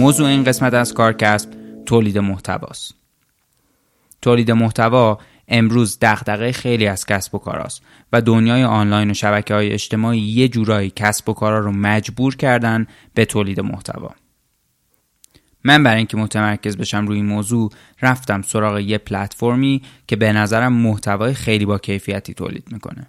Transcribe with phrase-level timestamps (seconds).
[0.00, 1.50] موضوع این قسمت از کارکسب
[1.86, 2.94] تولید محتواست.
[4.22, 5.18] تولید محتوا
[5.48, 10.48] امروز دغدغه خیلی از کسب و کاراست و دنیای آنلاین و شبکه های اجتماعی یه
[10.48, 14.10] جورایی کسب و کارا رو مجبور کردن به تولید محتوا.
[15.64, 17.72] من برای اینکه متمرکز بشم روی این موضوع
[18.02, 23.06] رفتم سراغ یه پلتفرمی که به نظرم محتوای خیلی با کیفیتی تولید می‌کنه.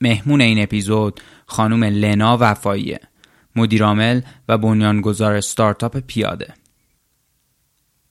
[0.00, 3.00] مهمون این اپیزود خانم لنا وفاییه
[3.56, 6.54] مدیرعامل و بنیانگذار استارتاپ پیاده.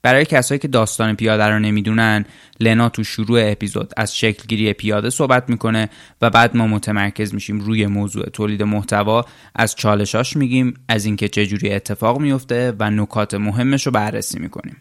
[0.01, 2.25] برای کسایی که داستان پیاده رو نمی‌دونن
[2.59, 5.89] لنا تو شروع اپیزود از شکلگیری پیاده صحبت می‌کنه
[6.21, 9.25] و بعد ما متمرکز میشیم روی موضوع تولید محتوا.
[9.55, 14.77] از چالشاش میگیم از اینکه چجوری اتفاق میفته و نکات مهمش رو بررسی می‌کنیم.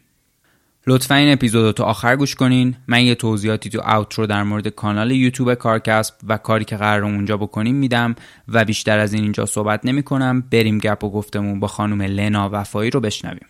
[0.88, 2.76] لطفا این اپیزود رو تا آخر گوش کنین.
[2.86, 7.36] من یه توضیحاتی تو آوترو در مورد کانال یوتیوب کارکسب و کاری که قرار اونجا
[7.36, 8.14] بکنیم میدم
[8.48, 12.50] و بیشتر از این اینجا صحبت نمی کنم بریم گپ و گفتمون با خانم لنا
[12.52, 13.46] وفایی رو بشنویم.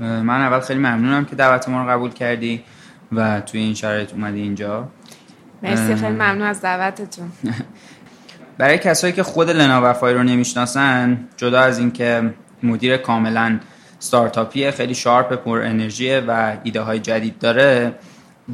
[0.00, 2.62] من اول خیلی ممنونم که دعوت ما رو قبول کردی
[3.12, 4.88] و توی این شرایط اومدی اینجا.
[5.62, 7.32] مرسی خیلی ممنون از دعوتتون.
[8.58, 13.58] برای کسایی که خود لنا وفایی رو نمی‌شناسن جدا از اینکه مدیر کاملا
[13.98, 17.94] ستارتاپیه خیلی شارپ پر انرژیه و ایده های جدید داره.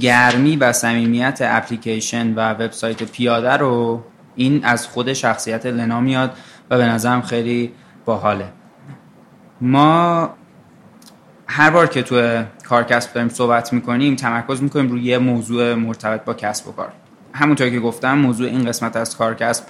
[0.00, 4.04] گرمی و صمیمیت اپلیکیشن و وبسایت پیاده رو
[4.36, 6.36] این از خود شخصیت لنا میاد
[6.70, 7.72] و به نظرم خیلی
[8.04, 8.48] باحاله.
[9.60, 10.30] ما
[11.46, 16.34] هر بار که تو کارکسب داریم صحبت می‌کنیم تمرکز می‌کنیم روی یه موضوع مرتبط با
[16.34, 16.92] کسب و کار.
[17.32, 19.64] همونطور که گفتم موضوع این قسمت از کارکسب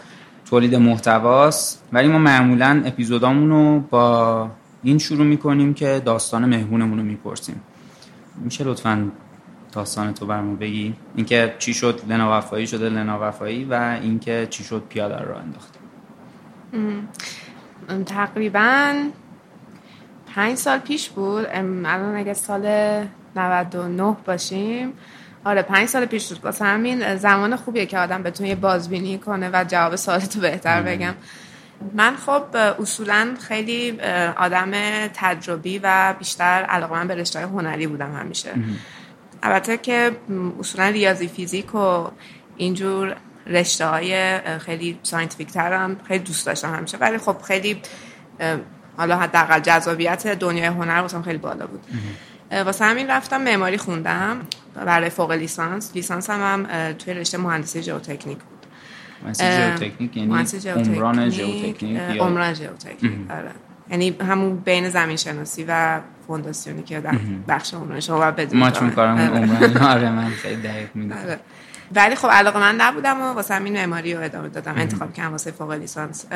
[0.51, 1.83] تولید محتواست.
[1.93, 4.51] ولی ما معمولا اپیزودامون رو با
[4.83, 7.63] این شروع می‌کنیم که داستان مهمونمون رو می‌پرسیم.
[8.37, 9.11] میشه لطفا
[9.73, 10.95] داستان تو برمون بگی.
[11.17, 15.79] اینکه چی شد لنا وفایی شده لنا وفایی و اینکه چی شد پیاده رو انداخت
[18.07, 18.95] تقریبا
[20.35, 21.47] پنج سال پیش بود.
[21.47, 22.67] الان اگه سال
[23.37, 24.93] 99 باشیم.
[25.45, 26.45] آره پنج سال پیش بود.
[26.45, 31.15] واسه همین زمان خوبیه که آدم بتونه یه بازبینی کنه و جواب سوالتو بهتر بگم.
[31.95, 34.01] من خب اصولا خیلی
[34.37, 34.71] آدم
[35.15, 38.51] تجربی و بیشتر علاقه من به رشته هنری بودم همیشه.
[39.43, 40.17] البته که
[40.61, 42.11] اصولا ریاضی فیزیک و
[42.57, 46.99] اینجور رشته های خیلی scientific ترم خیلی دوست داشتم همیشه.
[46.99, 47.83] ولی خب خیلی
[48.97, 51.85] حالا حداقل جذابیت دنیای هنر واسم خیلی بالا بود.
[52.51, 54.41] واسه همین رفتم معماری خوندم
[54.75, 55.91] برای فوق لیسانس.
[55.95, 58.52] لیسانس هم, هم توی رشته مهندسی ژئوتکنیک بود.
[59.35, 60.35] ژئوتکنیک یعنی
[60.97, 63.51] عمران ژئوتکنیک عمران ژئوتکنیک آره.
[63.91, 68.65] یعنی همون بین زمین شناسی و فونداسیونی که در بخش عمران شما باید بدونید.
[68.65, 71.37] ما چون کارمون عمران آره من خیلی دقیق می‌دونم
[71.95, 75.51] ولی خب علاقه من نبودم و واسه همین معماری رو ادامه دادم انتخاب کردم واسه
[75.51, 76.27] فوق لیسانس.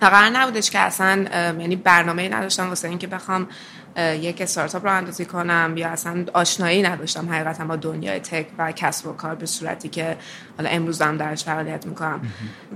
[0.00, 1.24] قرار نبودش که اصلا
[1.58, 3.46] یعنی برنامه نداشتم واسه اینکه بخوام
[3.96, 9.06] یک استارتاپ رو اندازی کنم یا اصلا آشنایی نداشتم حقیقتا با دنیای تک و کسب
[9.06, 10.16] و کار به صورتی که
[10.56, 12.20] حالا امروز هم درش فعالیت می‌کنم.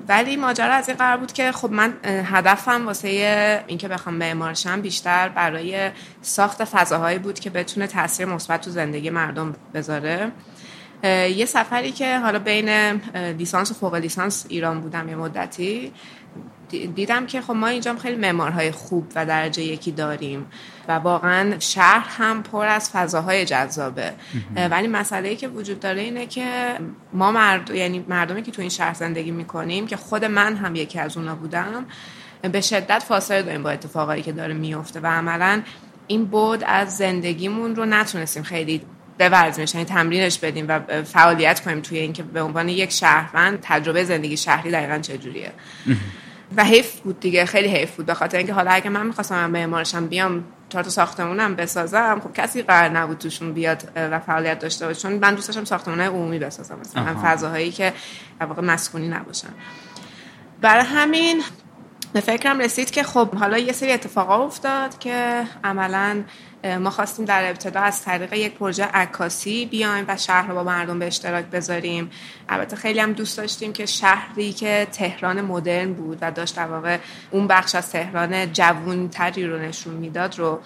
[0.09, 5.29] ولی ماجرا از این قرار بود که خب من هدفم واسه اینکه بخوام معمارشم بیشتر
[5.29, 5.91] برای
[6.23, 10.33] ساخت فضاهایی بود که بتونه تاثیر مثبت تو زندگی مردم بذاره.
[11.37, 12.69] یه سفری که حالا بین
[13.15, 15.93] لیسانس و فوق لیسانس ایران بودم یه مدتی.
[16.69, 20.47] دیدم که خب ما اینجا خیلی معمارهای خوب و درجه یکی داریم
[20.89, 24.13] و واقعا شهر هم پر از فضاهای جذابه.
[24.71, 26.79] ولی مسئله ای که وجود داره اینه که
[27.13, 27.71] ما مرد...
[27.71, 31.35] یعنی مردمی که تو این شهر زندگی می‌کنیم که خود من هم یکی از اونا
[31.35, 31.87] بودم
[32.43, 35.63] به شدت فاصله داریم با اتفاقایی که داره میفته و عملا
[36.07, 38.83] این بود از زندگیمون رو نتونستیم خیلی
[39.19, 44.37] بورزیمش یعنی تمرینش بدیم و فعالیت کنیم توی اینکه به عنوان یک شهروند تجربه زندگی
[44.37, 45.53] شهری دقیقا چجوریه.
[46.57, 48.07] و حیف بود دیگه خیلی حیف بود.
[48.07, 52.33] به خاطر اینکه حالا اگه من می‌خواستم من معمارشم بیام تا تو ساختمونم بسازم خب
[52.33, 55.01] کسی قرار نبود توشون بیاد و فعالیت داشته باشه.
[55.01, 57.93] چون من دوست داشتم ساختمانهای عمومی بسازم مثلا فضاهایی که
[58.41, 59.49] واقع مسکونی نباشن.
[60.61, 61.43] برای همین
[62.13, 66.23] به فکرم رسید که خب حالا یه سری اتفاقا افتاد که عملا
[66.81, 70.99] ما خواستیم در ابتدا از طریق یک پروژه عکاسی بیایم و شهر رو با مردم
[70.99, 72.11] به اشتراک بذاریم.
[72.49, 76.99] البته خیلی هم دوست داشتیم که شهری که تهران مدرن بود و داشت در واقع
[77.31, 80.61] اون بخش از تهران جوون تری رو نشون می‌داد رو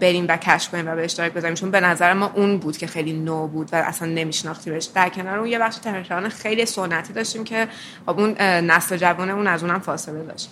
[0.00, 1.54] بریم و کشف کنیم و به اشتراک بذاریم.
[1.54, 5.38] چون به نظر ما اون بود که خیلی نو بود و اصلا نمیشناختیمش در کنار
[5.38, 7.68] اون یه بخش تهران خیلی سنتی داشتیم که
[8.06, 10.50] خب اون نسل جوانمون از اونم فاصله داشت.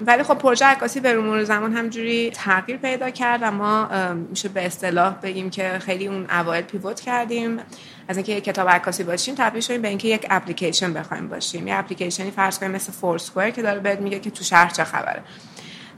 [0.00, 4.66] ولی خب پروژه عکاسی به مرور زمان همجوری تغییر پیدا کرد و ما میشه به
[4.66, 7.60] اصطلاح بگیم که خیلی اون اوایل پیوت کردیم.
[8.08, 11.68] از اینکه یک کتاب عکاسی باشیم تبدیل شدیم به اینکه یک اپلیکیشن بخوایم باشیم.
[11.68, 15.22] یه اپلیکیشنی فرض کنیم مثل فورسکوئر که داره بهت میگه که تو شهر چه خبره.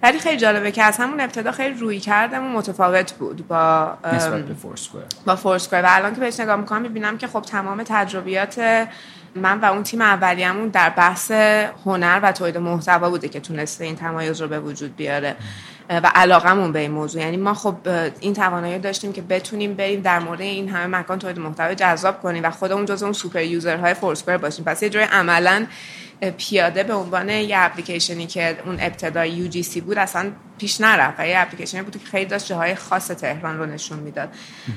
[0.03, 3.99] ولی خیلی جالبه که از همون ابتدا خیلی روی کردم و متفاوت بود با
[5.27, 8.89] با فورسکوئر و الان که بهش نگاه می‌کنم می‌بینم که خب تمام تجربیات
[9.37, 11.31] من و اون تیم اولیه‌مون در بحث
[11.87, 15.37] هنر و تولید محتوا بوده که تونسته این تمایز رو به وجود بیاره.
[15.91, 17.23] و علاقمون به این موضوع.
[17.23, 17.77] یعنی ما خب
[18.21, 22.44] این توانایی داشتیم که بتونیم بریم در مورد این همه مکان تولید محتوا جذاب کنیم
[22.44, 24.65] و خودمون جز اون سوپر یوزرهای فورسکوئر باشیم.
[24.65, 25.67] پس یه جوری عملا
[26.21, 31.21] پیاده به عنوان یه اپلیکیشنی که اون ابتدای یو جی سی بود اصلا پیش نرفت
[31.21, 34.29] و یه اپلیکیشنی بود که خیلی داشت جاهای خاص تهران رو نشون می‌داد.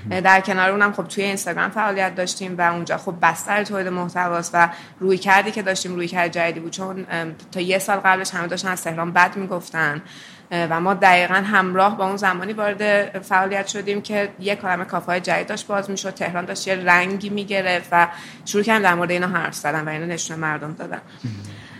[0.09, 4.69] در کنار اونم خب توی اینستاگرام فعالیت داشتیم و اونجا خب بستر تولید محتواست و
[4.99, 6.71] روی کردی که داشتیم روی کرد جدیدی بود.
[6.71, 7.05] چون
[7.51, 10.01] تا یه سال قبلش همه داشتن از تهران بد می‌گفتن.
[10.51, 15.47] و ما دقیقا همراه با اون زمانی وارد فعالیت شدیم که یک کلمه کافه جدید
[15.47, 16.13] داشت باز می‌شد.
[16.13, 18.07] تهران داشت یه رنگی می‌گرفت و
[18.45, 21.01] شروع کردیم در مورد اینا حرف زدن و اینا نشون مردم دادن.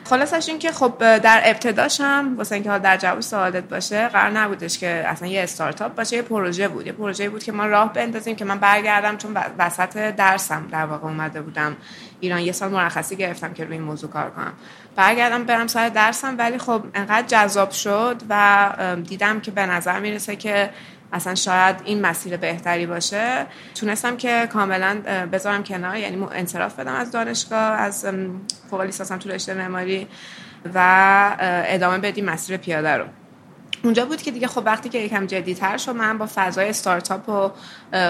[0.10, 4.30] خلاصش این که خب در ابتداش هم واسه اینکه حال در جواب سعادت باشه قرار
[4.30, 6.88] نبودش که اصلا یه استارتاپ باشه یه پروژه بود.
[6.88, 11.08] یه پروژه بود که ما راه بندازیم که من برگردم چون وسط درسم در واقع
[11.08, 11.78] اومده بودم.
[12.20, 14.54] ایران یه سال مرخصی گرفتم که روی این موضوع کار کنم.
[14.96, 20.36] برگردم برم سر درسم ولی خب انقدر جذاب شد و دیدم که به نظر می‌رسه
[20.36, 20.70] که
[21.14, 23.46] اصلا شاید این مسیر بهتری باشه.
[23.76, 25.02] تونستم که کاملا
[25.32, 28.06] بذارم کنار یعنی انصراف بدم از دانشگاه از
[28.70, 30.08] فوق لیسانسم تو رشته معماری
[30.76, 33.06] و ادامه بدیم مسیر پیاده رو.
[33.84, 37.52] اونجا بود که دیگه خب وقتی که یکم تر شد من با فضای استارتاپ و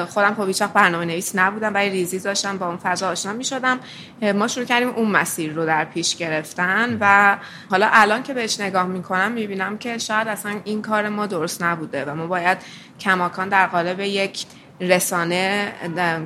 [0.06, 3.80] خودم خب هیچ برنامه نویس نبودم ولی ریزی داشتم با اون فضا آشنا می شدم
[4.36, 7.38] ما شروع کردیم اون مسیر رو در پیش گرفتن و
[7.70, 12.06] حالا الان که بهش نگاه می‌کنم می‌بینم که شاید اصلا این کار ما درست نبوده
[12.06, 12.58] و ما باید
[13.00, 14.46] کماکان در قالب یک
[14.82, 15.74] رسانه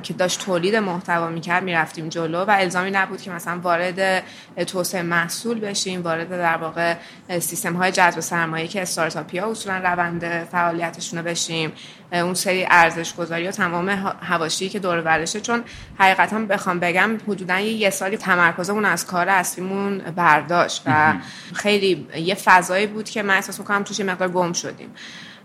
[0.02, 4.24] که داشت تولید محتوا می‌کرد می‌رفتیم جلو و الزامی نبود که مثلا وارد
[4.66, 6.94] توسعه محصول بشیم وارد در واقع
[7.38, 11.72] سیستم های جذب سرمایه که استارتاپی ها اصولا روند فعالیتشون رو بشیم.
[12.12, 13.88] اون سری ارزش گذاری و تمام
[14.22, 15.40] هواشی که دور ورشه.
[15.40, 15.64] چون
[15.98, 21.14] حقیقتا بخوام بگم حدودا یه سالی تمرکزمون از کار اصلیمون برداشت و
[21.54, 24.94] خیلی یه فضایی بود که من احساس می‌کنم توش مقدار گم شدیم.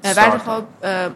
[0.04, 0.64] ولی خب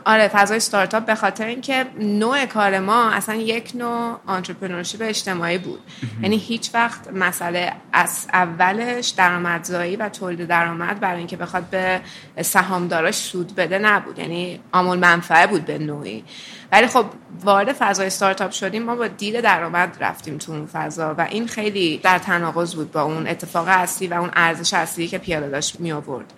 [0.05, 5.79] آره فضای استارتاپ به خاطر اینکه نوع کار ما اصلا یک نوع آنترپرنورشیپ اجتماعی بود.
[6.21, 12.01] یعنی هیچ وقت مسئله از اولش درآمدزایی و تولید درآمد برای اینکه بخواد به
[12.41, 14.19] سهامداراش سود بده نبود.
[14.19, 16.23] یعنی آمول منفعه بود به نوعی.
[16.71, 17.05] ولی خب
[17.43, 21.97] وارد فضای استارتاپ شدیم ما با دید درآمد رفتیم تو اون فضا و این خیلی
[21.97, 25.91] در تناقض بود با اون اتفاق اصلی و اون ارزش اصلی که پیاده داشت می
[25.91, 26.33] آورد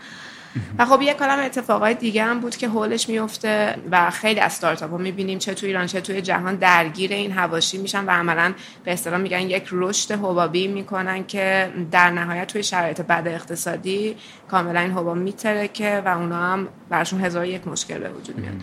[0.80, 4.92] و خب یه کلم اتفاقای دیگه هم بود که حولش میفته و خیلی از استارتاپ
[4.92, 8.94] ها می‌بینیم چه توی ایران چه توی جهان درگیر این هواشی میشن و عملا به
[8.94, 14.16] اصطلاح میگن یک رشد حبابی می‌کنن که در نهایت توی شرایط بد اقتصادی
[14.52, 18.56] کاملا این حباب میترکه و اونا هم برشون هزار یک مشکل به وجود میاد.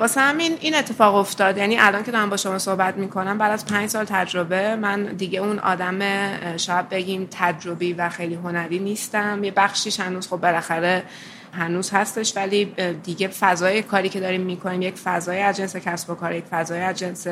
[0.00, 1.56] واسه همین این اتفاق افتاد.
[1.58, 5.38] یعنی الان که دارم با شما صحبت می‌کنم بعد از پنج سال تجربه من دیگه
[5.38, 5.98] اون آدم
[6.56, 9.44] شاید بگیم تجربی و خیلی هنری نیستم.
[9.44, 11.02] یه بخشیش هنوز خب بالاخره
[11.52, 12.64] هنوز هستش ولی
[13.04, 16.80] دیگه فضای کاری که داریم می‌کنیم یک فضای از جنس کسب و کار یک فضای
[16.80, 17.26] از جنس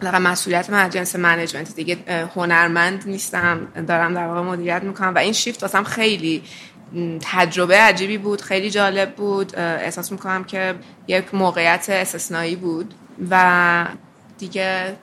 [0.00, 1.74] در مسئولیت من از جنس منیجمنت.
[1.74, 1.96] دیگه
[2.36, 3.66] هنرمند نیستم.
[3.86, 6.42] دارم در واقع مدیریت می‌کنم و این شیفت واسم خیلی
[7.20, 9.58] تجربه عجیبی بود خیلی جالب بود.
[9.58, 10.74] احساس می‌کنم که
[11.08, 12.94] یک موقعیت استثنایی بود
[13.30, 13.86] و
[14.38, 14.96] دیگه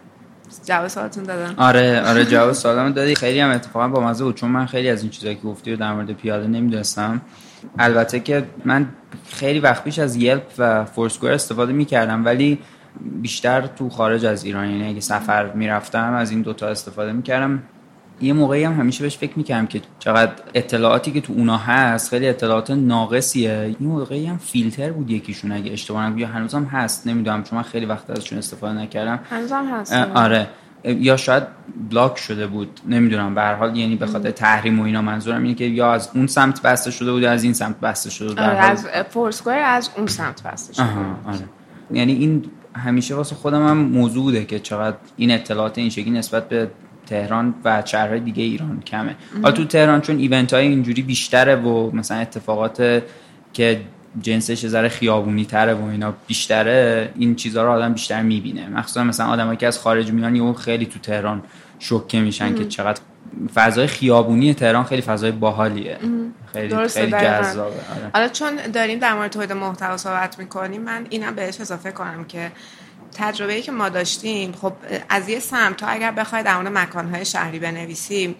[0.65, 1.55] جواب سوالتون دادم.
[1.57, 3.15] آره آره جواب سوالم دادی.
[3.15, 5.77] خیلی هم اتفاقا با مزه بود چون من خیلی از این چیزایی که گفتی رو
[5.77, 7.21] در مورد پیاده نمی‌دونستم.
[7.79, 8.87] البته که من
[9.29, 12.59] خیلی وقت پیش از یلپ و فورسکوئر استفاده می‌کردم ولی
[13.21, 17.63] بیشتر تو خارج از ایران یعنی اگه سفر می‌رفتم از این دوتا استفاده می‌کردم.
[18.21, 22.27] یه موقعی هم همیشه بهش فکر می‌کردم که چقدر اطلاعاتی که تو اونا هست خیلی
[22.27, 23.75] اطلاعات ناقصیه.
[23.79, 27.63] این موقعی هم فیلتر بود یکیشون اگه اشتباه نکنم یا هنوزم هست نمی‌دونم چون من
[27.63, 29.19] خیلی وقت ازشون استفاده نکردم.
[29.29, 29.93] هنوزم هست.
[29.93, 30.47] آره.
[30.83, 31.43] یا شاید
[31.89, 33.35] بلاک شده بود نمی‌دونم.
[33.35, 36.27] به هر حال یعنی به خاطر تحریم و اینا منظورم اینه که یا از اون
[36.27, 38.39] سمت بسته شده بود یا از این سمت بسته شده بود.
[38.39, 40.85] آره از فورسکوئر از اون سمت بسته شده
[41.27, 41.39] آره.
[41.91, 42.45] یعنی این
[42.75, 46.71] همیشه واسه خودم هم موضوع بوده که چقدر این اطلاعات این شکلی نسبت به
[47.07, 49.15] تهران و شهرهای دیگه ایران کمه.
[49.43, 53.03] حالا تو تهران چون ایونت های اینجوری بیشتره و مثلا اتفاقات
[53.53, 53.81] که
[54.21, 58.69] جنسش ذره خیابونی تره و اینا بیشتره این چیزها رو آدم بیشتر می‌بینه.
[58.69, 61.43] مخصوصا مثلا آدمایی که از خارج میان و خیلی تو تهران
[61.79, 63.01] شوکه میشن که چقدر
[63.53, 65.97] فضای خیابونی تهران خیلی فضای باحالیه.
[66.53, 67.61] خیلی خیلی جذابه.
[67.65, 68.09] آره.
[68.13, 72.51] حالا چون داریم در مورد تولید محتوا صحبت می‌کنیم من اینم بهش اضافه کنم که
[73.13, 74.73] تجربه که ما داشتیم خب
[75.09, 78.35] از یه سمت تو اگر بخواید در مورد مکانهای شهری بنویسیم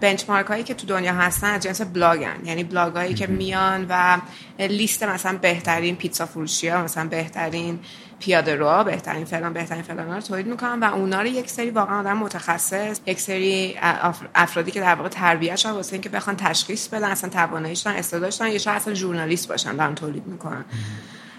[0.00, 2.36] بنچمارک هایی که تو دنیا هستن از جنس بلاگن.
[2.44, 4.18] یعنی بلاگ هایی که میان و
[4.58, 7.78] لیست مثلا بهترین پیتزا فروشی ها مثلا بهترین
[8.18, 12.00] پیاده رو بهترین فلان بهترین فلان رو تولید می‌کنن و اونا رو یک سری واقعا
[12.00, 13.78] آدم متخصص یک سری
[14.34, 18.34] افرادی که در واقع تربیت شدن واسه اینکه بخوان تشخیص بدن اصلا تواناییش دارن استعدادش
[18.34, 20.64] دارن یا شاید اصلا ژورنالیست باشن دارن تولید می‌کنن.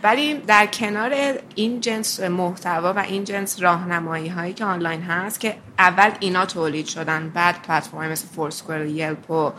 [0.03, 1.13] ولی در کنار
[1.55, 6.86] این جنس محتوا و این جنس راهنمایی هایی که آنلاین هست که اول اینا تولید
[6.86, 9.51] شدن بعد پلتفرم مثل Foursquare Yelp و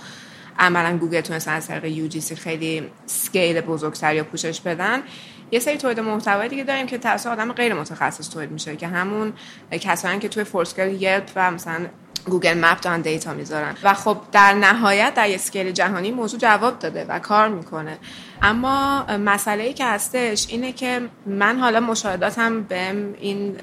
[0.59, 5.03] عملا گوگل تونست از طریق UGC خیلی scale بزرگتری یا پوشش بدن.
[5.51, 9.33] یه سری تولید محتوای دیگه داریم که توسط آدم غیر متخصص تولید میشه که همون
[9.71, 11.87] کسانی که توی Foursquare Yelp و مثلا
[12.27, 13.77] Google Map دارن data می‌ذارن.
[13.83, 17.99] و خب در نهایت در scale جهانی موضوع جواب داده و کار می‌کنه.
[18.43, 23.57] اما مسئله ای که هستش اینه که من حالا مشاهداتم بهم این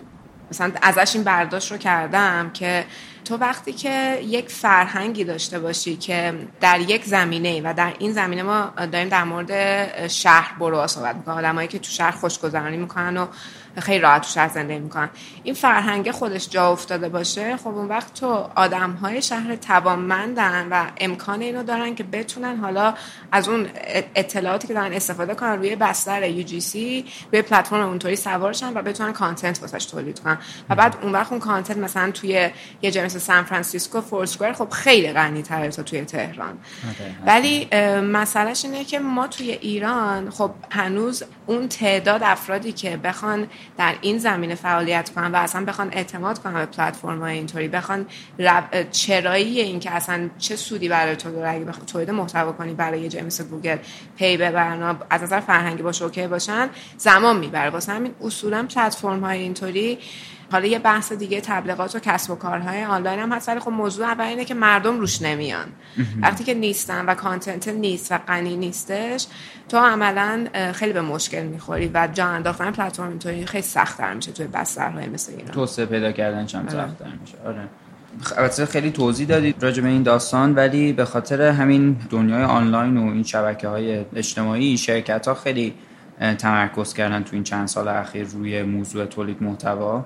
[0.51, 2.85] مثلا ازش این برداشت رو کردم که
[3.25, 8.43] تو وقتی که یک فرهنگی داشته باشی که در یک زمینه و در این زمینه
[8.43, 11.37] ما داریم در مورد شهر برو صحبت می‌کنیم.
[11.37, 13.27] آدمایی که تو شهر خوشگذرانی می‌کنن و
[13.77, 15.09] خیلی راحت تو شهر زندگی می‌کنن.
[15.43, 20.85] این فرهنگ خودش جا افتاده باشه خب اون وقت تو آدم های شهر توانمندن و
[20.97, 22.93] امکان اینو دارن که بتونن حالا
[23.31, 23.67] از اون
[24.15, 29.61] اطلاعاتی که دارن استفاده کنن روی بستر UGC روی پلتفرم اونطوری سوارشن و بتونن content
[29.61, 30.37] واسش تولید کنن.
[30.69, 32.49] و بعد اون وقت اون content مثلا توی
[32.81, 36.57] یه مثل سان فرانسیسکو Foursquare خب خیلی غنی تره تا توی تهران.
[37.25, 37.67] ولی
[38.01, 43.47] مسئلهش اینه که ما توی ایران خب هنوز اون تعداد افرادی که بخوان
[43.77, 48.05] در این زمینه فعالیت کنن و اصلا بخوان اعتماد کنن به پلتفرم های اینطوری بخوان
[48.91, 53.01] چرایی این که اصلا چه سودی برای تو داره اگه بخواد تولید محتوا کنی برای
[53.01, 53.77] یه مثل گوگل
[54.17, 57.69] پی ببرن از نظر فرهنگی باشه OK باشن زمان می‌بره.
[57.69, 59.99] واسه همین اصولا پلتفرم های اینطوری
[60.51, 63.49] حالا یه بحث دیگه تبلیغات و کسب و کارهای آنلاین هم هست.
[63.49, 65.67] ولی خب موضوع اول اینه که مردم روش نمیان.
[66.21, 69.27] وقتی که نیستن و content نیست و غنی نیستش
[69.69, 74.47] تو عملا خیلی به مشکل می‌خوری و جا انداختن پلتفرم اینطوری خیلی سخت‌تر میشه توی
[74.47, 75.51] بسترهای مثل ایران.
[75.51, 76.47] توسعه پیدا کردن آره.
[76.47, 77.37] سخت‌تر میشه.
[77.45, 77.67] آره.
[78.37, 83.11] البته خیلی توضیح دادید راجع به این داستان ولی به خاطر همین دنیای آنلاین و
[83.11, 85.73] این شبکه های اجتماعی شرکت ها خیلی
[86.37, 90.05] تمرکز کردن تو این چند سال اخیر روی موضوع تولید محتوا.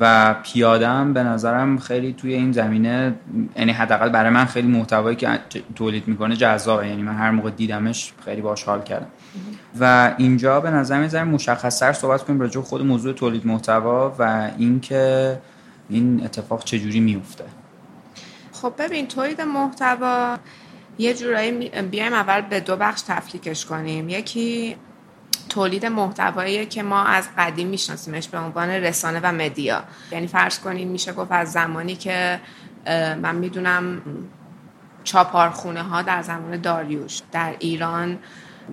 [0.00, 3.14] و پیادم به نظرم خیلی توی این زمینه
[3.56, 5.38] یعنی حداقل برای من خیلی محتوایی که
[5.74, 6.88] تولید می‌کنه جذابه.
[6.88, 9.06] یعنی من هر موقع دیدمش خیلی باش حال کردم.
[9.80, 15.38] و اینجا به نظر می‌ذارم مشخصتر صحبت کنیم راجع خود موضوع تولید محتوا و اینکه
[15.88, 17.44] این اتفاق چجوری میفته
[18.52, 20.36] خب ببین تولید محتوا
[20.98, 24.08] یه جورایی بیایم اول به دو بخش تفکیکش کنیم.
[24.08, 24.76] یکی
[25.52, 29.84] تولید محتوایی که ما از قدیم میشناسیمش به عنوان رسانه و مدیا.
[30.12, 32.40] یعنی فرض کنیم میشه گفت از زمانی که
[33.22, 34.02] من می‌دونم
[35.04, 38.18] چاپارخونه ها در زمان داریوش در ایران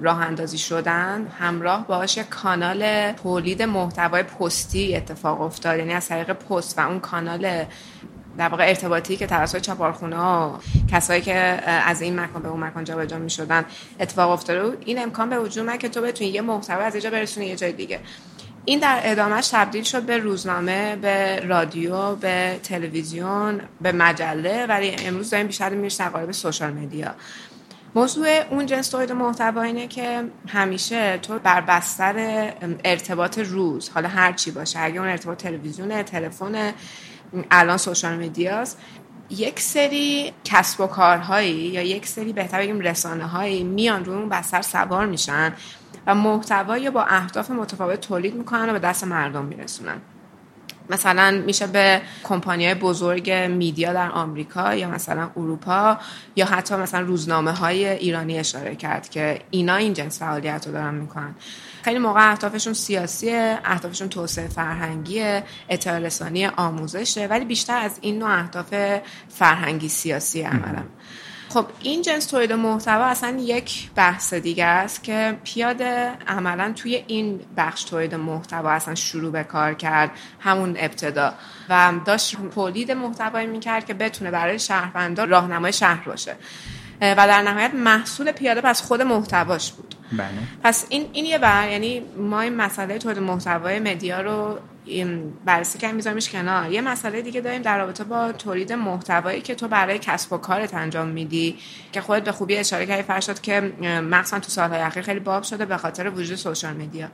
[0.02, 5.78] راه اندازی شدن همراه باش کانال تولید محتوای پستی اتفاق افتاد.
[5.80, 7.66] یعنی از طریق پست و اون کانال
[8.38, 10.60] در واقع ارتباطی که توسط چاپارخونه ها
[10.92, 11.34] کسایی که
[11.66, 13.66] از این مکان به اون مکان جابجا می شدن
[14.00, 17.56] اتفاق افتاده این امکان به وجود که تو بتونی یه محتوا از اینجا برسونی یه
[17.56, 18.00] جای دیگه.
[18.66, 25.30] این در ادامهش تبدیل شد به روزنامه به رادیو به تلویزیون به مجله ولی امروز
[25.30, 27.16] داریم بیشتر می‌رسه قالب سوشال مدیا.
[27.96, 32.16] موضوع اون جنس تولید محتوا اینه که همیشه تو بر بستر
[32.86, 36.74] ارتباط روز حالا هر چی باشه اگه اون ارتباط تلویزیون تلفن
[37.52, 38.80] الان سوشال مدیاست
[39.30, 44.30] یک سری کسب و کارهایی یا یک سری بهتر بگیم رسانه هایی میان روی اون
[44.30, 45.54] بستر سوار میشن
[46.08, 50.02] و محتوایی با اهداف متفاوت تولید می‌کنن و به دست مردم میرسونن.
[50.90, 55.98] مثلا میشه به کمپانی های بزرگ میدیا در آمریکا یا مثلا اروپا
[56.36, 60.94] یا حتی مثلا روزنامه های ایرانی اشاره کرد که اینا این جنس فعالیت رو دارن
[60.94, 61.36] می‌کنن.
[61.82, 68.40] خیلی موقع اهدافشون سیاسیه اهدافشون توسعه فرهنگی اطلاع رسانی آموزشه ولی بیشتر از این نوع
[68.40, 68.74] اهداف
[69.30, 70.84] فرهنگی سیاسی عملا
[71.50, 77.40] خب این جنس تولید محتوا اصلا یک بحث دیگه است که پیاده عملا توی این
[77.58, 81.34] بخش تولید محتوا اصلا شروع به کار کرد همون ابتدا.
[81.70, 86.36] و داشت تولید محتوایی می‌کرد که بتونه برای شهروندان راهنمای شهر باشه.
[87.02, 89.96] و در نهایت محصول پیاده پس خود محتواش بود.
[90.12, 90.30] بله.
[90.64, 94.60] پس این این یه بر یعنی ما این مسئله تولید محتوای مدیا رو
[95.46, 96.72] بررسی کردیم میذاریمش کنار.
[96.72, 100.74] یه مسئله دیگه داریم در رابطه با تولید محتوایی که تو برای کسب و کارت
[100.74, 101.58] انجام میدی
[101.92, 103.60] که خودت به خوبی اشاره کردی فرشاد که
[104.12, 107.08] مخصوصا تو سالهای اخیر خیلی باب شده به خاطر وجود سوشال مدیا.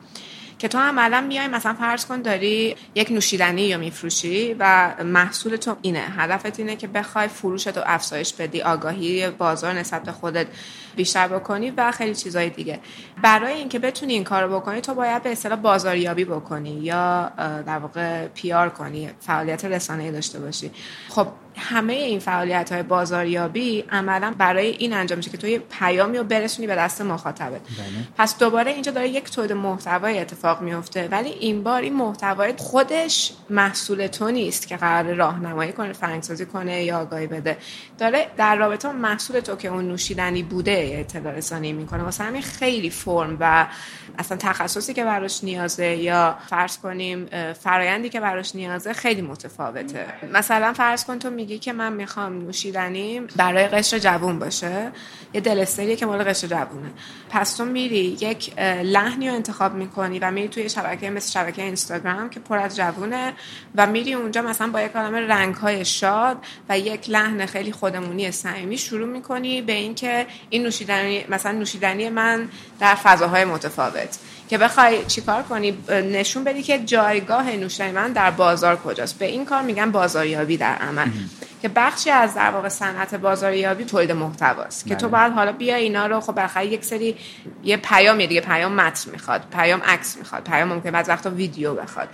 [0.59, 5.75] که تو عملا میای مثلا فرض کن داری یک نوشیدنی یا میفروشی و محصول تو
[5.81, 10.47] اینه هدفت اینه که بخوای فروشت رو افزایش بدی آگاهی بازار نسبت به خودت.
[10.95, 12.79] بیشتر بکنی و خیلی چیزای دیگه.
[13.22, 18.27] برای اینکه بتونی این کارو بکنی تو باید به اصطلاح بازاریابی بکنی یا در واقع
[18.27, 20.72] پیار کنی فعالیت رسانه‌ای داشته باشی.
[21.09, 26.18] خب همه این فعالیت های بازاریابی عملا برای این انجام میشه که تو یه پیامی
[26.18, 27.51] رو برسونی به دست مخاطبت.
[27.51, 27.61] بله.
[28.18, 33.31] پس دوباره اینجا داره یک تولید محتوای اتفاق میفته ولی این بار این محتوای خودش
[33.50, 37.57] محصول تو نیست که قرار راهنمایی کنه فرنگسازی کنه یا آگاهی بده.
[37.98, 42.03] داره در رابطه محصول تو که اون نوشیدنی بوده اطلاع رسانی می‌کنه.
[42.03, 43.68] واسه همین خیلی فرم و
[44.20, 50.05] اصلا تخصصی که براش نیازه یا فرض کنیم فرایندی که براش نیازه خیلی متفاوته.
[50.33, 54.92] مثلا فرض کن تو میگی که من می‌خوام نوشیدنیم برای قشر جوون باشه.
[55.34, 56.92] یه دلستریه که مال قشر جوونه.
[57.29, 62.29] پس تو میری یک لحنی رو انتخاب می‌کنی و میری توی شبکه مثل شبکه اینستاگرام
[62.29, 63.34] که پر از جوونه
[63.75, 66.38] و میری اونجا مثلا با یک کلمه رنگ های شاد
[66.70, 72.50] و یک لحن خیلی خودمونی صمیمی شروع می‌کنی به اینکه این نوشیدنی مثلا نوشیدنی من
[72.79, 74.20] در فضاهای متفاوت.
[74.50, 79.20] که بخوای چیکار کنی؟ نشون بدی که جایگاه نوشیدنی من در بازار کجاست.
[79.20, 81.08] به این کار میگن بازاریابی در عمل.
[81.65, 85.13] که بخشی از در واقع صنعت بازاریابی تولید محتواست که تو بله.
[85.13, 87.15] بعد حالا بیا اینا رو خب بالاخره یک سری
[87.63, 92.09] یه پیام دیگه پیام متن می‌خواد پیام عکس می‌خواد پیام ممکن بعض وقتا ویدیو بخواد.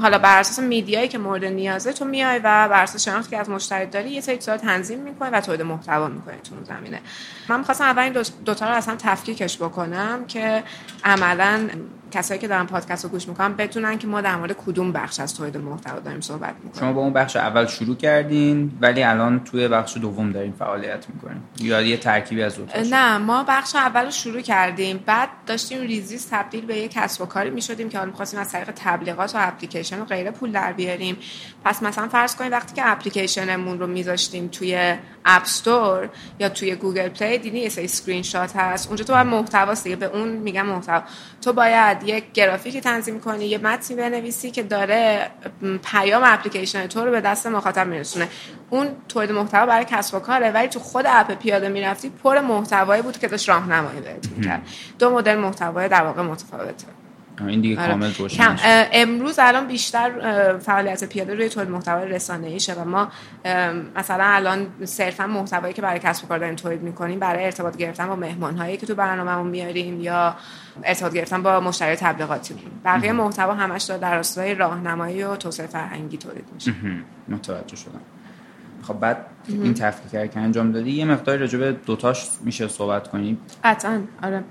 [0.00, 3.50] حالا بر اساس میدیایی که مورد نیازه تو میای و بر اساس شناختی که از
[3.50, 7.00] مشتری داری یه سری چیزا تنظیم می‌کنی و تولید محتوا می‌کنی تو اون زمینه.
[7.48, 8.12] من می‌خواستم اول این
[8.44, 10.62] دو, تا رو اصلا تفکیکش بکنم که
[11.04, 11.68] عملا
[12.12, 15.36] کسایی که دارن پادکست رو گوش می‌کنن بتونن که ما در مورد کدوم بخش از
[15.36, 16.80] تولید محتوا داریم صحبت می‌کنیم.
[16.80, 21.42] شما با اون بخش اول شروع کردین ولی الان توی بخش دوم داریم فعالیت می‌کنیم
[21.60, 25.02] یا یه ترکیبی از دو نه ما بخش اول رو شروع کردیم.
[25.06, 28.52] بعد داشتیم ریز ریز تبدیل به یه کسب و کاری می‌شدیم که حالا می‌خواستیم از
[28.52, 31.16] طریق تبلیغات و اپلیکیشن و غیره پول در بیاریم.
[31.64, 36.08] پس مثلا فرض کنید وقتی که اپلیکیشنمون رو میذاشتیم توی App Store
[36.38, 38.86] یا توی Google Play دیدی یه سری اسکرین شات هست.
[38.86, 39.96] اونجا تو باید محتوا دیگه.
[39.96, 41.02] به اون میگم محتوا.
[41.42, 45.30] تو باید یک گرافیکی تنظیم کنی یه متنی بنویسی که داره
[45.84, 48.28] پیام اپلیکیشن تو رو به دست مخاطب میرسونه.
[48.70, 53.02] اون تولید محتوا برای کسب و کاره ولی تو خود اپ پیاده می‌رفتی پر محتوایی
[53.02, 54.62] بود که داشت راهنمایی بهت می‌کرد.
[54.98, 56.86] دو مدل محتوای در واقع متفاوته.
[57.46, 57.90] این دیگه آره.
[57.90, 58.10] کامل
[58.92, 60.10] امروز الان بیشتر
[60.58, 63.08] فعالیت پیاده روی تولید محتوای رسانه‌ای شه و ما
[63.96, 68.06] مثلا الان صرفا محتوایی که برای کسب و کار داریم تولید می‌کنیم برای ارتباط گرفتن
[68.06, 70.34] با مهمان هایی که تو برنامه‌مون میاریم یا
[70.84, 72.54] ارتباط گرفتن با مشتری تبلیغاتی.
[72.84, 76.74] بقیه محتوا همش در راستای راهنمایی و توسعه فرهنگی تولید میشه.
[77.28, 78.00] متوجه شدم.
[78.82, 83.38] خب بعد این تفکیک که انجام دادی یه مقداری راجع به دوتاش میشه صحبت کنیم
[83.64, 84.44] قطعا آره.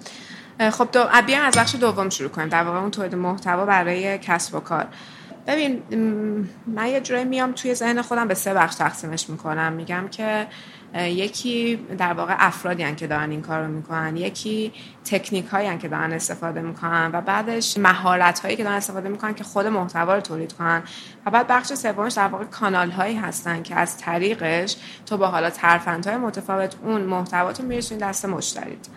[0.72, 1.06] خب دو...
[1.26, 2.50] بیایم از بخش دوم شروع کنیم.
[2.50, 4.88] در واقع اون تولید محتوا برای کسب و کار.
[5.48, 5.84] ببین
[6.68, 9.74] من یه جوری میام توی ذهن خودم به سه بخش تقسیمش می‌کنم.
[9.74, 10.48] میگم که
[10.96, 14.18] یکی در واقع افرادی هن که دارن این کار رو می‌کنن.
[14.18, 14.74] یکی
[15.06, 17.10] تکنیک هایی که دارن استفاده می‌کنن.
[17.14, 20.84] و بعدش مهارت هایی که دارن استفاده می‌کنن که خود محتوا رو تولید کنن.
[21.26, 25.52] و بعد بخش سومش در واقع کانال هایی هستن که از طریقش تو با حالا
[26.06, 28.88] های متفاوت اون محتوا رو میرسونی دست مشتریت.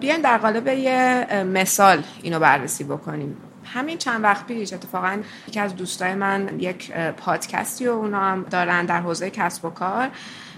[0.00, 3.36] بیاین در قالب یه مثال اینو بررسی بکنیم.
[3.64, 8.86] همین چند وقت پیش اتفاقا یکی از دوستای من یک پادکستی و اونا هم دارن
[8.86, 10.08] در حوزه کسب و کار.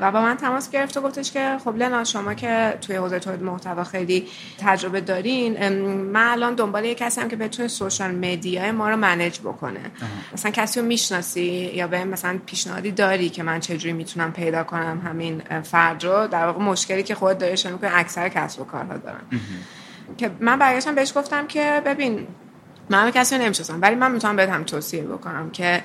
[0.03, 3.43] و با من تماس گرفت و گفتش که خب لنا شما که توی حوزه تولید
[3.43, 8.91] محتوا خیلی تجربه دارین من الان دنبال یک کسی هم که بتونه سوشال مدیا ما
[8.91, 9.81] رو منیج بکنه.
[10.33, 15.03] مثلا کسی رو می‌شناسی یا به مثلا پیشنهادی داری که من چجوری می‌تونم پیدا کنم
[15.07, 19.21] همین فرد رو؟ در واقع مشکلی که خود داری شما اکثر کسب و کارها دارن.
[20.19, 22.27] که من برگشتم بهش گفتم که ببین
[22.91, 25.83] من کسی نمی‌شناسم ولی من می‌تونم بهت هم توصیه بکنم که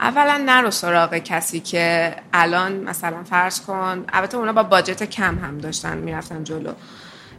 [0.00, 5.58] اولا نرو سراغ کسی که الان مثلا فرض کن البته اونا با باجت کم هم
[5.58, 6.72] داشتن می‌رفتن جلو.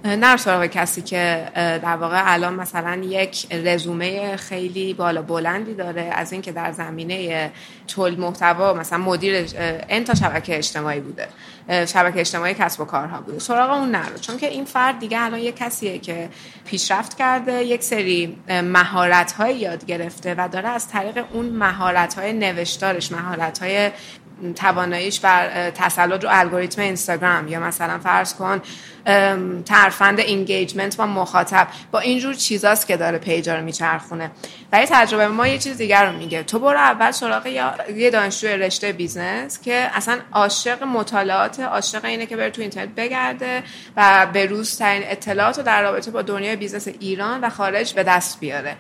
[0.05, 6.33] نرو سراغ کسی که در واقع الان مثلا یک رزومه خیلی بالا بلندی داره از
[6.33, 7.51] اینکه در زمینه
[7.87, 9.45] تولید محتوا مثلا مدیر
[9.89, 11.27] انتا شبکه اجتماعی بوده
[11.85, 13.39] شبکه اجتماعی کسب و کارها بوده.
[13.39, 16.29] سراغ اون نرو چون که این فرد دیگه الان یک کسیه که
[16.65, 23.11] پیشرفت کرده یک سری مهارت یاد گرفته و داره از طریق اون مهارت های نوشتارش
[23.11, 23.91] مهارت های
[24.55, 28.61] تواناییش بر تسلط رو الگوریتم اینستاگرام یا مثلا فرض کن
[29.65, 34.31] ترفند engagement با مخاطب با اینجور چیزاست که داره page ا رو میچرخونه.
[34.71, 36.43] برای تجربه ما یه چیز دیگر رو میگه.
[36.43, 37.47] تو برو اول سراغ
[37.95, 43.63] یه دانشجوی رشته business که اصلا عاشق مطالعات عاشق اینه که بره تو اینترنت بگرده
[43.97, 48.03] و به روز ترین اطلاعات رو در رابطه با دنیای business ایران و خارج به
[48.03, 48.75] دست بیاره.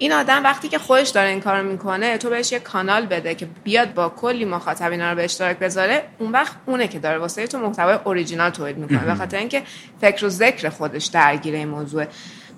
[0.00, 3.46] این آدم وقتی که خودش داره این کارو می‌کنه تو بهش یه کانال بده که
[3.64, 7.46] بیاد با کلی مخاطب اینا رو به اشتراک بذاره اون وقت اونه که داره واسه
[7.46, 9.04] تو محتوای اوریجینال تولید می‌کنه.
[9.04, 9.62] به خاطر اینکه
[10.00, 12.04] فکر و ذکر خودش درگیر این موضوع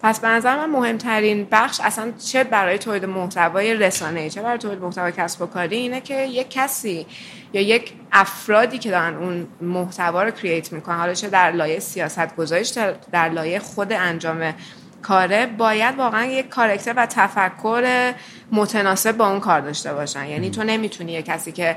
[0.02, 4.78] پس به نظر من مهمترین بخش اصلا چه برای تولید محتوای رسانه چه برای تولید
[4.78, 7.06] محتوای کسب و کاری اینه که یک کسی
[7.52, 12.36] یا یک افرادی که دارن اون محتوا رو کرییت می‌کنن حالا چه در لایه سیاست
[12.36, 12.72] گذاریش
[13.12, 14.54] در لایه خود انجام
[15.02, 18.14] کاره باید واقعا یک کارکتر و تفکر
[18.52, 20.26] متناسب با اون کار داشته باشن.
[20.26, 21.76] یعنی تو نمی‌تونی یه کسی که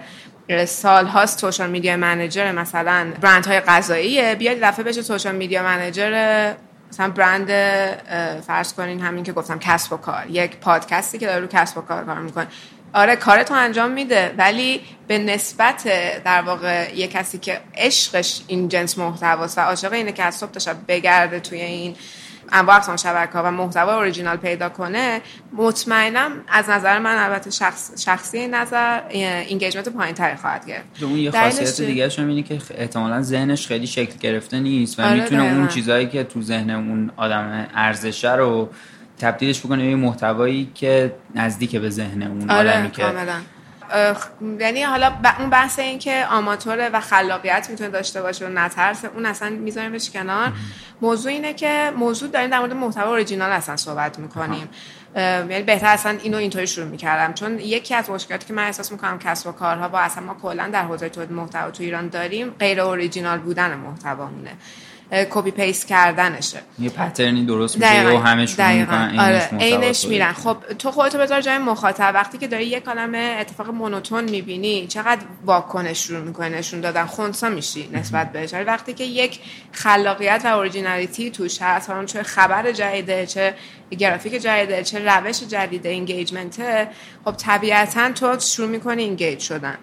[0.66, 6.54] سال هاست social media manager مثلا برند های غذاییه بیاد دفعه بشه social media manager
[6.92, 7.48] مثلا برند
[8.42, 10.26] فرض کنین همین که گفتم کسب و کار.
[10.30, 12.48] یک پادکستی که داره رو کسب و کار کار می‌کنه.
[12.94, 15.84] آره کار تو انجام میده ولی به نسبت
[16.24, 20.52] در واقع یه کسی که عشقش این جنس محتواست و عاشق اینه که از صبح
[20.52, 21.96] تا شب بگرده توی این
[22.51, 25.21] انواع اقسام شبکه ها و محتوا اوریجینال پیدا کنه
[25.53, 31.03] مطمئنم از نظر من البته شخص شخصی نظر engagement پایین تری خواهد گرفت.
[31.03, 35.21] اون یه خاصیت دیگه هم اینه که احتمالا ذهنش خیلی شکل گرفته نیست و آره
[35.21, 38.69] می‌تونه اون چیزهایی که تو ذهن اون آدم ارزشه رو
[39.19, 43.03] تبدیلش بکنه به محتوایی که نزدیک به ذهن اون آره، آدمی که
[44.60, 49.26] یعنی حالا اون بحث این که آماتوره و خلاقیت می‌تونه داشته باشه و نترسه اون
[49.26, 50.52] اصلا میذاریمش کنار.
[51.02, 54.69] موضوع اینه که موضوع داریم در مورد محتوا اوریجینال اصلا صحبت می‌کنیم.
[55.15, 57.34] یعنی بهتر اصلا اینو اینطوری شروع می‌کردم.
[57.34, 60.69] چون یکی از مشکلاتی که من احساس می‌کنم کسب و کارها با اصلا ما کلا
[60.74, 64.52] در حوزه تولید محتوا تو ایران داریم غیر اوریجینال بودن محتوامونه.
[65.12, 66.62] copy paste کردنشه.
[66.80, 70.34] یه pattern ی درست میشه و همه شروع می‌کنن آره اینش میرن.
[70.34, 72.12] خب تو خودتو بذار جای مخاطب.
[72.13, 77.50] وقتی که داری یه عالمه اتفاق monotone می‌بینی چقدر واکنش شروع می‌کنه نشون دادن؟ خونسا
[77.50, 78.54] میشی نسبت بهش.
[78.54, 79.39] وقتی که یک
[79.72, 83.56] خلاقیت و originality توش هست اون چه خبر جدیده چه
[84.00, 86.88] گرافیک جدیده چه روش جدید engagement ه
[87.26, 89.78] خب طبیعتا تو شروع می‌کنی engage شدن.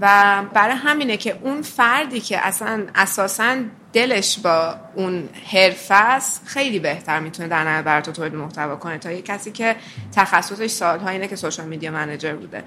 [0.00, 3.56] و برای همینه که اون فردی که اصلا اساسا
[3.92, 9.12] دلش با اون حرفه است خیلی بهتر می‌تونه در نهایت تو تولید محتوا کنه تا
[9.12, 9.76] یه کسی که
[10.16, 12.64] تخصصش سالها اینه که سوشال میدیا منیجر بوده.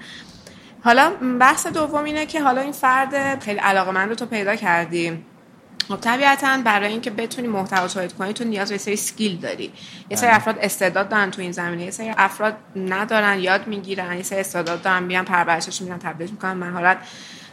[0.84, 1.10] حالا
[1.40, 5.24] بحث دوم اینه که حالا این فرد خیلی علاقه من رو تو پیدا کردی.
[5.88, 9.72] خب طبیعتا برای اینکه بتونی محتوا تولید کنی تو نیاز به سری سکیل داری.
[10.10, 10.36] یه سری بله.
[10.36, 14.82] افراد استعداد دارن تو این زمینه یه سری افراد ندارن یاد می‌گیرن یه سری استعداد
[14.82, 16.98] دارن میرن پرورشش میدن تبدیل می‌کنن مهارت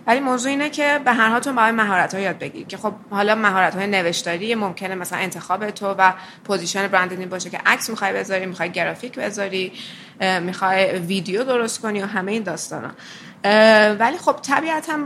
[0.07, 2.93] ولی موضوع اینه که به هر حال تو باید مهارت ها یاد بگیری که خب
[3.09, 8.13] حالا مهارت های نوشتاری ممکنه مثلا انتخاب تو و personal branding باشه که عکس می‌خوای
[8.13, 9.71] بذاری می‌خوای گرافیک بذاری
[10.41, 12.91] می‌خوای ویدیو درست کنی و همه این داستانا.
[13.99, 14.97] ولی خب طبیعتا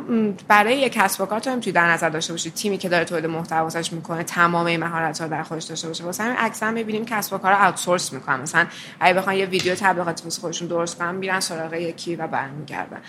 [0.48, 2.52] برای یک کسب و کار تو توی در نظر داشته باشی.
[2.52, 6.04] تیمی که داره تولید محتوا می‌کنه تمام این مهارت ها در خودش داشته باشه.
[6.04, 8.42] واسه همین اکثرا می‌بینیم کسب و کار outsource می‌کنن.
[8.42, 8.66] مثلا
[9.00, 13.02] اگه بخوان یه ویدیو تبلیغاتی واسه خودشون درست کنن میرن سراغ یکی و برمیگردن.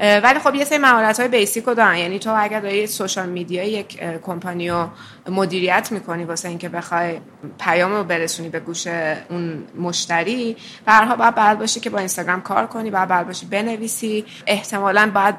[0.00, 1.96] ولی خب یه سری مهارت های بیسیک رو دارن.
[1.96, 4.88] یعنی تو اگر داری سوشال میدیا یک کمپانی رو
[5.30, 7.20] مدیریت می‌کنی واسه اینکه بخوای
[7.60, 12.66] پیام رو برسونی به گوش اون مشتری برها باید بعد باشی که با اینستاگرام کار
[12.66, 14.24] کنی باید بعد باشی بنویسی.
[14.46, 15.34] احتمالا باید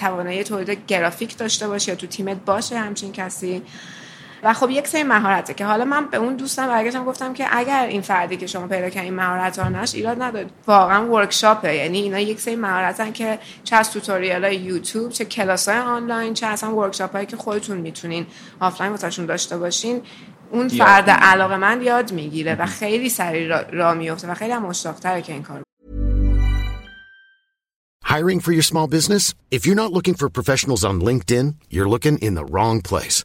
[0.00, 3.62] توانایی تولید گرافیک داشته باشی یا تو تیمت باشه همچین کسی.
[4.46, 7.86] و خب یک سری مهارته که حالا من به اون دوستم برگشتم گفتم که اگر
[7.86, 12.18] این فردی که شما پیدا کردین مهارت ها نش ایراد نداره واقعا ورکشاپه یعنی اینا
[12.18, 16.76] یک سری مهارتن که چه از توتوریال های یوتیوب چه کلاس های آنلاین چه اصلا
[16.76, 18.26] ورکشاپ هایی که خودتون می‌تونین
[18.60, 20.02] آفلاین واسهشون داشته باشین
[20.50, 24.62] اون فرد علاقه من یاد می‌گیره و خیلی سریع را, را میفته و خیلی هم
[24.62, 25.62] مشتاقتره که این کار
[28.04, 29.34] Hiring for your small business?
[29.56, 33.24] If you're not looking for professionals on LinkedIn, you're looking in the wrong place.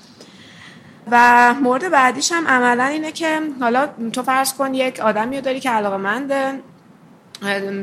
[1.11, 5.59] و مورد بعدیش هم عملا اینه که حالا تو فرض کن یک آدمی رو داری
[5.59, 6.59] که علاقه منده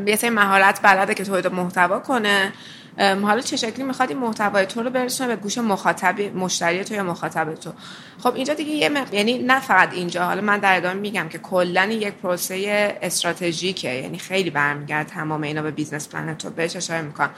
[0.07, 2.53] یه سری مهارت بلده که تولید محتوا کنه.
[2.99, 7.03] حالا چه شکلی می‌خواد این محتوای تو رو برسونه به گوش مخاطب مشتری تو یا
[7.03, 7.73] مخاطب تو؟
[8.23, 11.85] خب اینجا دیگه یه یعنی نه فقط اینجا حالا من در ادامه میگم که کلا
[11.85, 17.31] یک پروسه استراتژیکه یعنی خیلی برمیگرده تمام اینا به business plan تو بهش اشاره می‌کنم.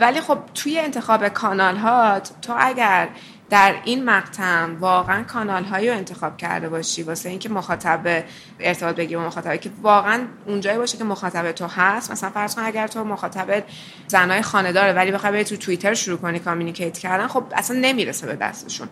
[0.00, 3.08] ولی خب توی انتخاب کانال هات تو اگر
[3.52, 8.24] در این مقطع واقعا کانال هایی رو انتخاب کرده باشی واسه اینکه مخاطب
[8.60, 12.10] ارتباط بگیری با مخاطبه که واقعا اونجایی باشه که مخاطب تو هست.
[12.10, 13.64] مثلا فرض کن اگر تو مخاطب
[14.06, 18.26] زنای خانه داره ولی بخوای بری تو توییتر شروع کنی communicate کردن خب اصلا نمی‌رسه
[18.26, 18.88] به دستشون.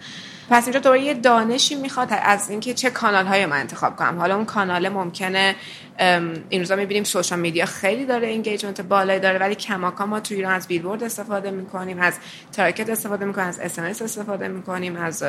[0.50, 4.18] پس اینجا دوباره یه دانشی می‌خواد از اینکه چه کانال های من انتخاب کنم.
[4.18, 5.56] حالا اون کانال ممکنه
[6.00, 10.54] این روزا می‌بینیم social media خیلی داره engagement بالایی داره ولی کماکان ما تو ایران
[10.54, 12.18] از بیلبورد استفاده می‌کنیم از
[12.52, 15.24] تراکت استفاده می‌کنیم از اس ام اس استفاده می‌کنیم از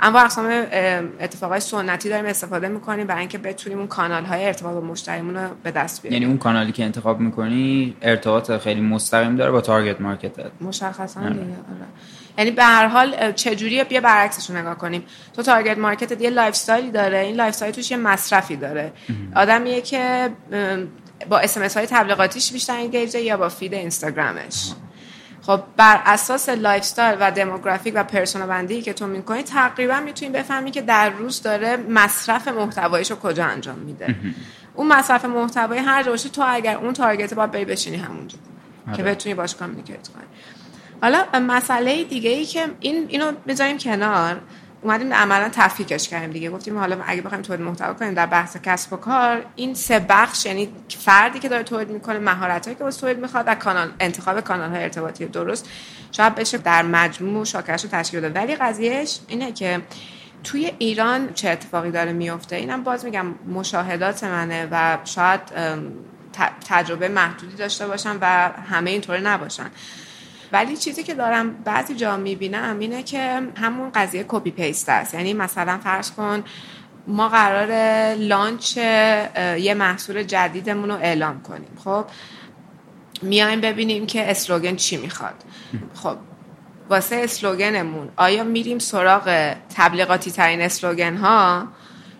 [0.00, 0.66] انواع اقسام
[1.20, 5.48] اتفاقای سنتی داریم استفاده می‌کنیم برای اینکه بتونیم اون کانال های ارتباط با مشتریمون رو
[5.62, 6.18] به دست بیاریم.
[6.18, 11.40] یعنی اون کانالی که انتخاب می‌کنی ارتباط خیلی مستقیم داره با target market مشخصا دیگه
[11.40, 11.86] آره.
[12.38, 15.04] یعنی به هر حال چجوری بیا برعکسش نگاه کنیم.
[15.36, 17.18] تو target market یه lifestyle ی داره.
[17.18, 18.92] این lifestyle توش یه مصرفی داره.
[19.36, 20.30] آدمیه که
[21.30, 24.72] با اس های تبلیغاتیش بیشتر engage ه یا با feed اینستاگرامش
[25.42, 30.70] خب بر اساس lifestyle و demographic و persona بندی که تو می‌کنی تقریبا می‌تونی بفهمی
[30.70, 34.14] که در روز داره مصرف محتوایش رو کجا انجام میده.
[34.74, 38.38] اون مصرف محتوای هرجا باشه تو اگر اون target باید بری بشینی همونجا.
[38.96, 39.14] که آره.
[39.14, 40.24] بتونی باش کامیکیت کنی.
[41.02, 44.40] حالا مسئله دیگه ای که این اینو بذاریم کنار.
[44.82, 46.50] اومدیم عملا تفکیکش کردیم دیگه.
[46.50, 50.46] گفتیم حالا اگه بخوایم تولید محتوا کنیم در بحث کسب و کار این سه بخش
[50.46, 54.70] یعنی فردی که داره تولید می‌کنه مهارتایی که واسه تولید می‌خواد و کانال انتخاب کانال
[54.70, 55.68] های ارتباطی درست.
[56.12, 58.36] شاید بشه در مجموع شاکرش رو تشکیل داد.
[58.36, 59.80] ولی قضیهش اینه که
[60.44, 65.40] توی ایران چه اتفاقی داره میفته اینم باز میگم مشاهدات منه و شاید
[66.68, 69.70] تجربه محدودی داشته باشم و همه اینطوری نباشن.
[70.52, 75.14] ولی چیزی که دارم بعضی جا می‌بینم اینه که همون قضیه copy paste است.
[75.14, 76.44] یعنی مثلا فرض کن
[77.06, 77.70] ما قرار
[78.14, 81.78] launch یه محصول جدیدمون رو اعلام کنیم.
[81.84, 82.04] خب؟
[83.22, 85.34] میایم ببینیم که slogan چی می‌خواد.
[85.94, 86.16] خب؟
[86.90, 91.68] واسه slogan مون آیا میریم سراغ تبلیغاتی ترین slogan ها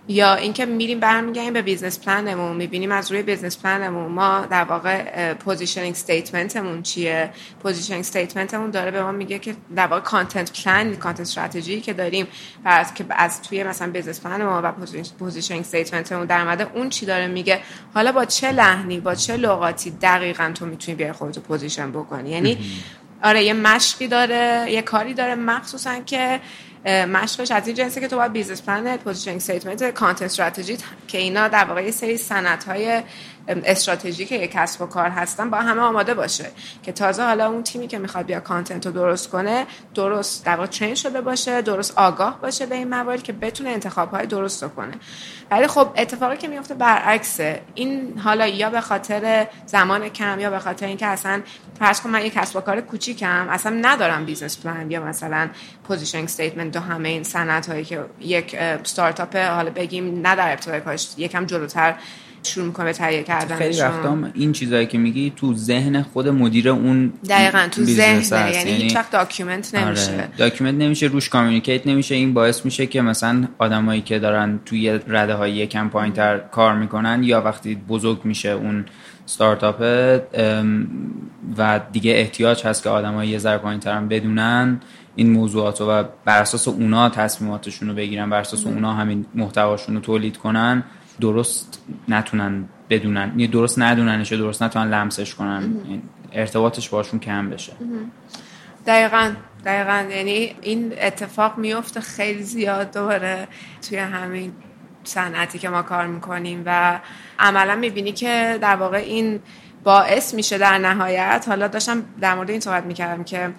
[0.08, 4.46] یا اینکه میریم برمیگردیم به business plan مون می‌بینیم از روی business plan مون ما
[4.50, 7.30] در واقع positioning statement مون چیه؟
[7.62, 11.92] positioning statement مون داره به ما میگه که در واقع content plan content strategy که
[11.92, 12.26] داریم
[12.64, 14.72] و از که از توی مثلا business plan ما و
[15.18, 17.60] positioning statement مون در مورد اون چی داره میگه؟
[17.94, 22.58] حالا با چه لحنی با چه لغاتی دقیقا تو می‌تونی بیای خودتو position بکنی؟ یعنی
[23.22, 26.40] آره یه مشقی داره یه کاری داره مخصوصا که
[26.86, 31.48] مشقش از این جنسه که تو باید business plan position statement content strategy که اینا
[31.48, 33.02] در واقع سری سند های
[33.48, 36.50] استراتژیک یک کسب و کار هستن با همه آماده باشه
[36.82, 40.94] که تازه حالا اون تیمی که می‌خواد بیا content رو درست کنه درست در train
[40.94, 44.94] شده باشه درست آگاه باشه به این موارد که بتونه انتخاب های درست رو کنه.
[45.50, 47.62] ولی خب اتفاقی که میفته برعکسه.
[47.74, 51.42] این حالا یا به خاطر زمان کم یا به خاطر اینکه اصلا
[51.78, 55.48] فرض کن من یک کسب و کار کوچیکم اصلا ندارم business plan یا مثلا
[55.88, 60.80] position statement و همه این سند هایی که یک استارتاپ حالا بگیم نه در ابتدای
[60.80, 61.94] کارش یکم جلوتر
[62.46, 66.68] شروع می‌کنه به تهیه کردن خیلی وقتا این چیزایی که میگی تو ذهن خود مدیر
[66.68, 70.12] اون دقیقا تو ذهن یعنی هیچ وقت document نمیشه.
[70.12, 70.28] آره.
[70.36, 72.14] document نمیشه روش communicate نمیشه.
[72.14, 77.22] این باعث میشه که مثلا آدمایی که دارن توی رده های یکم پایینتر کار می‌کنن
[77.22, 78.84] یا وقتی بزرگ میشه اون
[79.26, 79.80] ستارتاپ
[81.58, 84.80] و دیگه احتیاج هست که آدمای یه ذره پایینترن بدونن
[85.16, 90.00] این موضوعات و بر اساس اونا تصمیماتشون رو بگیرن بر اساس اونا همین محتواشون رو
[90.00, 90.82] تولید کنن
[91.20, 96.02] درست نتونن بدونن یعنی درست ندوننش درست نتونن لمسش کنن یعنی
[96.32, 97.72] ارتباطش باشون کم بشه.
[98.86, 99.32] دقیقا
[99.64, 100.04] دقیقا.
[100.10, 103.48] یعنی این اتفاق میفته خیلی زیاد دوباره
[103.88, 104.52] توی همین
[105.04, 107.00] صنعتی که ما کار می‌کنیم و
[107.38, 109.40] عملا می‌بینی که در واقع این
[109.84, 113.50] باعث میشه در نهایت حالا داشتم در مورد این صحبت می‌کردم که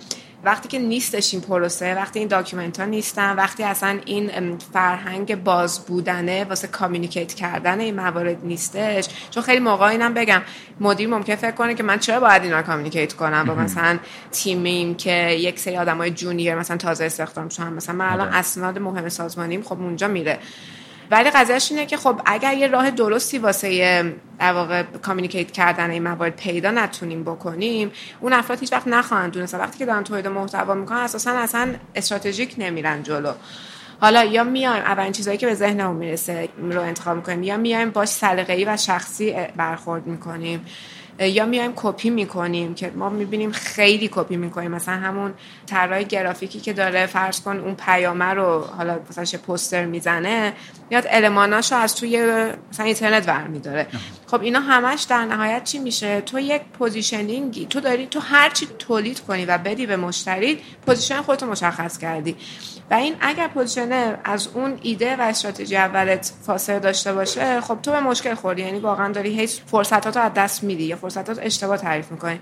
[0.44, 5.86] وقتی که نیستش این پروسه وقتی این document ها نیستن وقتی اصلا این فرهنگ باز
[5.86, 9.08] بودنه واسه communicate کردن این موارد نیستش.
[9.32, 10.42] چون خیلی موقع اینم بگم
[10.80, 14.00] مدیر ممکن فکر کنه که من چرا باید اینا communicate کنم؟ با مثلا
[14.32, 17.74] تیمیم که یک سری آدمای junior مثلا تازه استخدام شدن.
[17.74, 18.38] مثلا من الان آره.
[18.38, 20.40] اسناد مهم سازمانیم خب اونجا میره.
[21.12, 26.04] ولی قضیهش اینه که خب اگر یه راه درستی واسه در واقع communicate کردن این
[26.04, 27.92] موارد پیدا نتونیم بکنیم
[28.22, 29.54] اون افراد هیچ وقت نخواهند دونست.
[29.54, 33.32] وقتی که دارن تولید محتوا می‌کنن اساسا اصلا استراتژیک نمیرن جلو.
[34.02, 38.10] حالا یا میایم اولین چیزایی که به ذهنمون می‌رسه رو انتخاب می‌کنیم یا میایم باش
[38.10, 40.66] سلیقه‌ای و شخصی برخورد می‌کنیم.
[41.20, 44.72] یا میایم کپی می‌کنیم که ما می‌بینیم خیلی کپی می‌کنیم.
[44.72, 45.34] مثلا همون
[45.66, 50.54] طراح گرافیکی که داره فرض کن اون پیامه رو حالا مثلا پوستر می‌زنه
[50.90, 52.24] میاد الماناشو از توی
[52.70, 53.88] مثلا اینترنت برمیداره.
[54.28, 58.50] خب اینا همش در نهایت چی میشه؟ تو یک positioning ی تو داری تو هر
[58.50, 62.36] چی تولید کنی و بدی به مشتری position خودتو مشخص کردی.
[62.92, 67.92] و این اگر position از اون ایده و استراتژی اولت فاصله داشته باشه خب تو
[67.92, 68.62] به مشکل خوردی.
[68.62, 72.40] یعنی واقعا داری هیچ فرصتاتو از دست میدی یا فرصتات اشتباه تعریف می‌کنی.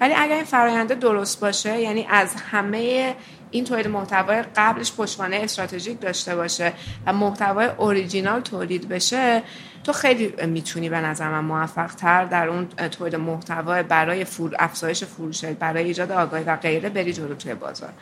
[0.00, 3.14] ولی اگر این فراینده درست باشه یعنی از همه
[3.50, 6.72] این تولید محتوای قبلش پشتوانه استراتژیک داشته باشه
[7.06, 9.42] و محتوای اوریجینال تولید بشه
[9.84, 15.04] تو خیلی می‌تونی به نظر من موفق تر در اون تولید محتوا برای فور افزایش
[15.04, 17.92] فروش برای ایجاد آگاهی و غیره بری جلو توی بازار.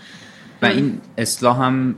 [0.64, 1.94] و این اصلاح هم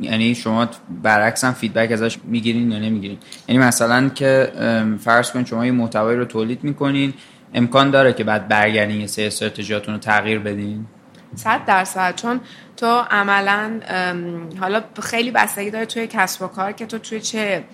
[0.00, 0.68] یعنی شما
[1.02, 3.18] برعکس هم feedback ازش می‌گیرین یا نمی‌گیرین.
[3.48, 4.52] یعنی مثلا که
[5.00, 7.14] فرض کن شما یه محتوایی رو تولید می‌کنین
[7.54, 10.86] امکان داره که بعد برگردین یه سه استراتژیاتون رو تغییر بدین؟
[11.34, 12.14] صد درصد.
[12.14, 12.40] چون
[12.76, 13.80] تو عملا
[14.60, 17.64] حالا خیلی بستگی داره توی کسب و کار که تو توی چه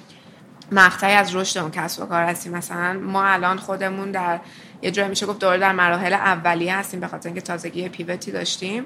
[0.72, 2.50] مقطعی از رشد اون کسب و کار هستی.
[2.50, 4.40] مثلا ما الان خودمون در
[4.82, 8.32] یه جایی میشه گفت دوره در مراحل اولیه هستیم به خاطر اینکه تازگی pivot ی
[8.32, 8.84] داشتیم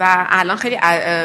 [0.00, 0.78] و الان خیلی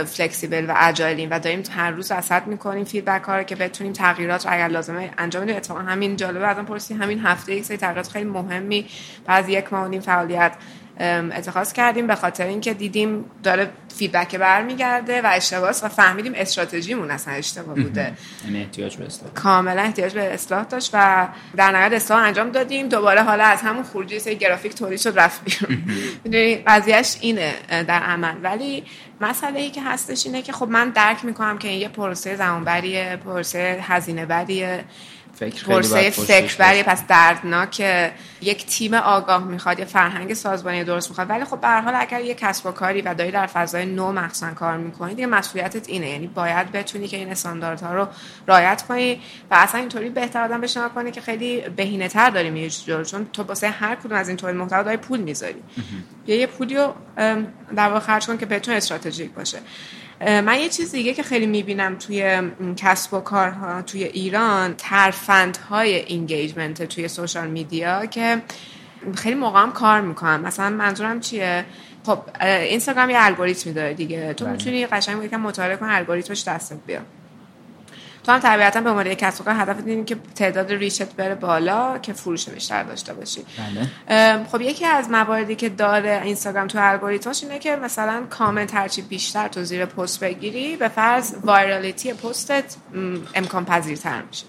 [0.06, 3.94] flexible و agile یم و داریم هر روز رصد می‌کنیم feedback ها رو که بتونیم
[3.94, 5.56] تغییرات رو اگر لازمه انجام بدیم.
[5.56, 8.86] اتفاقا همین جالبه ازم پرسید همین هفته یک سری تغییرات خیلی مهمی
[9.26, 10.54] بعد یک ماه فعالیت
[11.00, 17.34] اتخاذ کردیم به خاطر اینکه دیدیم داره فیدبک برمیگرده و اشتباهات و فهمیدیم استراتژیمون اصلا
[17.34, 18.14] اشتباه بوده.
[18.46, 19.34] یعنی احتیاج به اصلاح.
[19.34, 22.88] کاملا احتیاج به اصلاح داشت و در نهایت اصلاح انجام دادیم.
[22.88, 25.84] دوباره حالا از همون خروجی سه گرافیک تولید شد رفت بیرون.
[26.24, 28.36] می‌دونی قضیهش اینه در عمل.
[28.44, 28.84] ولی
[29.22, 33.20] مسئله ای که هستش اینه که خب من درک می‌کنم که این یه پروسه زمانبریه
[33.26, 34.84] پروسه هزینه بریه
[35.36, 37.80] فکر پرسه فکر برای پس دردناک
[38.42, 41.30] یک تیم آگاه می‌خواد یه فرهنگ سازمانی درست می‌خواد.
[41.30, 44.54] ولی خب به حال اگر یه کسب و کاری و داری در فضای نو مخصوصا
[44.54, 46.10] کار می‌کنی دیگه مسئولیتت اینه.
[46.10, 48.08] یعنی باید بتونی که این استانداردها رو
[48.48, 52.70] رعایت کنی و اصلا اینطوری بهتر آدم بشنا کنی که خیلی بهینه تر داری میری
[53.06, 55.64] چون تو واسه هر کدوم از این طور محتوا داری پول می‌ذاری.
[56.28, 56.94] یه پولی رو
[57.76, 59.60] در واقع خرج کن که بهتون استراتژیک باشه.
[60.26, 62.42] من یه چیز دیگه که خیلی می‌بینم توی
[62.78, 68.42] کسب و کارها توی ایران ترفندهای engagement توی social media که
[69.16, 71.66] خیلی موقع هم کار می‌کنم مثلا منظورم چیه؟
[72.06, 74.34] خب اینستاگرام یه الگوریتمی داره دیگه.
[74.34, 77.06] تو می‌تونی قشنگ یکم مطالعه کنی الگوریتمش دستت بیاد.
[78.24, 81.36] تو هم طبیعتا به عنوان یک کسب کار هدف اینه که تعداد reach ت بره
[81.36, 83.46] بالا که فروش بیشتر داشته باشی.
[84.08, 84.44] بله.
[84.44, 89.48] خب یکی از مواردی که داره اینستاگرام تو الگوریتمش اینه که مثلا کامنت هرچی بیشتر
[89.48, 92.76] تو زیر پست بگیری به فرض virality پستت
[93.36, 94.46] امکان پذیرتر میشه.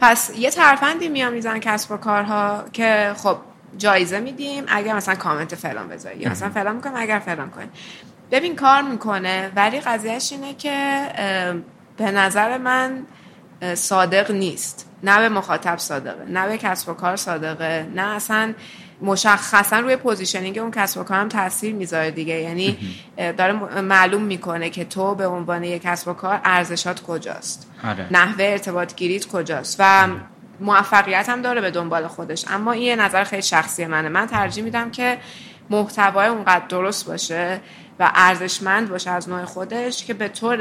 [0.00, 3.36] پس یه ترفندی میام میزن کسب و کارها که خب
[3.78, 7.68] جایزه میدیم اگر مثلا کامنت فلان بذاری یا مثلا فلان می‌کنم اگر فلان کنی.
[8.30, 11.08] ببین کار می‌کنه ولی قضیهش اینه که
[11.96, 13.06] به نظر من
[13.74, 14.90] صادق نیست.
[15.02, 18.54] نه به مخاطب صادقه نه به کسب و کار صادقه نه اصلا
[19.02, 22.34] مشخصا روی positioning اون کسب و کارم تاثیر می‌ذاره دیگه.
[22.34, 22.78] یعنی
[23.16, 27.70] داره معلوم می‌کنه که تو به عنوان یک کسب و کار ارزشات کجاست.
[27.84, 28.06] آره.
[28.10, 30.08] نحوه ارتباط گیریت کجاست و
[30.60, 32.44] موفقیت هم داره به دنبال خودش.
[32.48, 34.08] اما این یه نظر خیلی شخصی منه.
[34.08, 35.18] من ترجیح میدم که
[35.70, 37.60] محتوای اونقدر درست باشه.
[38.00, 40.60] و ارزشمند باشه از نوع خودش که به طور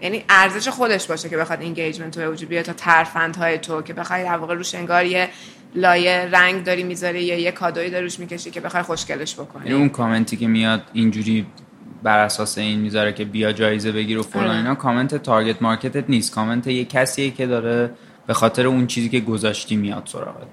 [0.00, 4.24] یعنی ارزش خودش باشه که بخواد engagement به وجود بیاد تا ترفندهای تو که بخوای
[4.24, 5.28] در واقع روش انگار یه
[5.74, 9.66] لایه رنگ داری می‌ذاری یا یه کادویی داری روش می‌کشی که بخوای خوشگلش بکنی.
[9.66, 11.46] یعنی اون کامنتی که میاد اینجوری
[12.02, 14.56] بر اساس این می‌ذاره که بیا جایزه بگیر و فلان آره.
[14.56, 16.34] اینا کامنت target market ت نیست.
[16.34, 17.90] کامنت یه کسیه که داره
[18.26, 20.46] به خاطر اون چیزی که گذاشتی میاد سراغت.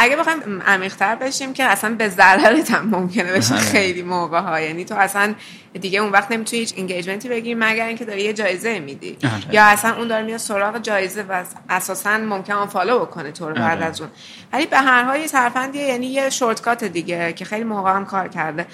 [0.00, 3.62] اگه بخوایم عمیق‌تر بشیم که اصلا به ضررت هم ممکنه بشه آره.
[3.62, 5.34] خیلی موقع ها یعنی تو اصلا
[5.80, 9.54] دیگه اون وقت نمی‌تونی هیچ engagement ی بگیری مگر اینکه داری یه جایزه میدی آره.
[9.54, 13.78] یا اصلا اون داره میاد سراغ جایزه و اساسا ممکن follow بکنه تو رو بعد
[13.78, 13.86] آره.
[13.86, 14.10] از اون
[14.52, 18.66] ولی به هر حال یه یعنی یه شورتکات دیگه که خیلی موقع هم کار کرده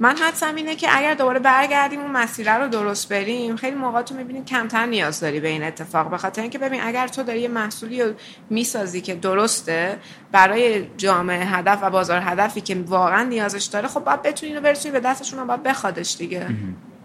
[0.00, 4.14] من حدسم اینه که اگر دوباره برگردیم اون مسیره رو درست بریم خیلی موقع تو
[4.14, 7.48] می‌بینید کمتر نیاز داری به این اتفاق به خاطر اینکه ببین اگر تو داری یه
[7.48, 8.12] محصولی رو
[8.50, 9.98] می‌سازی که درسته
[10.32, 14.92] برای جامعه هدف و بازار هدفی که واقعا نیازش داره خب باید بتونی رو برسونی
[14.92, 16.46] به دستشون باید بخوادش دیگه.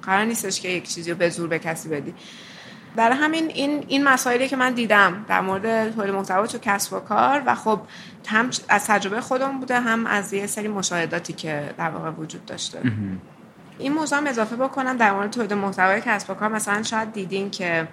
[0.03, 2.13] قرار نیستش که یک چیزی رو به زور به کسی بدی.
[2.95, 6.99] برای همین این این مسائلی که من دیدم در مورد تولید محتوا تو کسب و
[6.99, 7.81] کار و خب
[8.27, 12.79] هم از تجربه خودم بوده هم از یه سری مشاهداتی که در واقع وجود داشته.
[13.79, 16.49] این موضوع هم اضافه بکنم در مورد تولید محتوای کسب و کار.
[16.49, 17.87] مثلا شاید دیدین که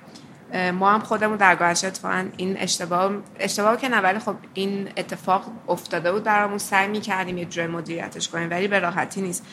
[0.73, 5.45] ما هم خودمون در گذشته اتفاقا این اشتباه اشتباه که نه ولی خب این اتفاق
[5.69, 6.59] افتاده بود برامون.
[6.59, 9.47] سعی می‌کردیم یه جوری مدیریتش کنیم ولی به راحتی نیست.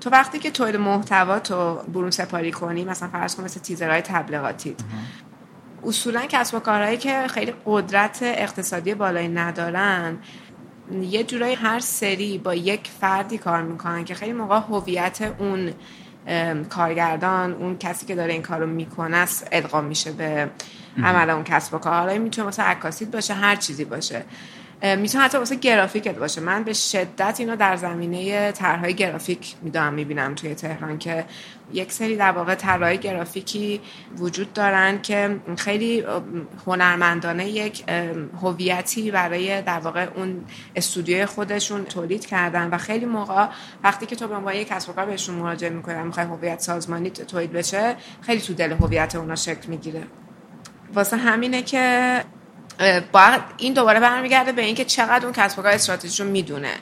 [0.00, 4.76] تو وقتی که تولید محتوا تو برون سپاری کنی مثلا فرض کن مثل تیزرهای تبلیغاتی
[5.86, 10.18] اصولا کسب و کارهایی که خیلی قدرت اقتصادی بالایی ندارن
[11.02, 15.72] یه جورایی هر سری با یک فردی کار می‌کنن که خیلی موقع هویت اون
[16.68, 20.50] کارگردان اون کسی که داره این کارو می‌کنه است ادغام میشه به
[21.04, 24.24] عمل اون کسب و کار حالا می‌تونه مثلا عکاسیت باشه هر چیزی باشه.
[24.82, 26.40] می‌تونه حتی واسه گرافیکت باشه.
[26.40, 31.24] من به شدت اینو در زمینه طرحهای گرافیک می‌دونم می‌بینم توی تهران که
[31.72, 33.80] یک سری در واقع طرحهای گرافیکی
[34.18, 36.04] وجود دارن که خیلی
[36.66, 37.84] هنرمندانه یک
[38.42, 40.44] هویتی برای در واقع اون
[40.76, 43.46] استودیوی خودشون تولید کردن و خیلی موقع
[43.84, 47.52] وقتی که تو به عنوان یک کسب کار بهشون مراجعه می‌کنی می‌خوای هویت سازمانی تولید
[47.52, 50.02] بشه خیلی تو دل هویت اونا شکل می‌گیره.
[50.94, 52.24] واسه همینه که
[53.12, 56.72] باید این دوباره برمیگرده به اینکه چقدر اون کسب و کار استراتژی رو می‌دونه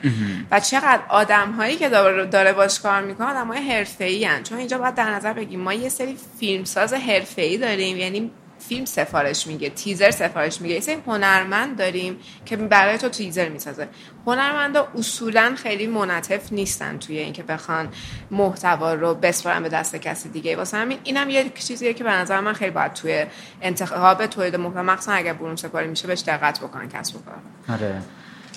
[0.51, 1.89] و چقدر آدم هایی که
[2.31, 5.73] داره باش کار می‌کنه آدم های حرفه ای چون اینجا باید در نظر بگیم ما
[5.73, 7.97] یه سری فیلمساز حرفه ای داریم.
[7.97, 10.75] یعنی فیلم سفارش میگه تیزر سفارش میگه.
[10.75, 13.87] یه هنرمند داریم که برای تو تیزر می‌سازه.
[14.27, 17.89] هنرمندا اصولا خیلی منطف نیستن توی اینکه بخوان
[18.31, 20.55] محتوا رو بسپارن به دست کسی دیگه.
[20.55, 23.25] واسه همین اینم یه چیزیه که به نظر من خیلی باید توی
[23.61, 27.75] انتخاب تولید محتوا مخصوصا اگر برون سپاری میشه بهش دقت بکنن کسب و کار.
[27.75, 28.01] آره.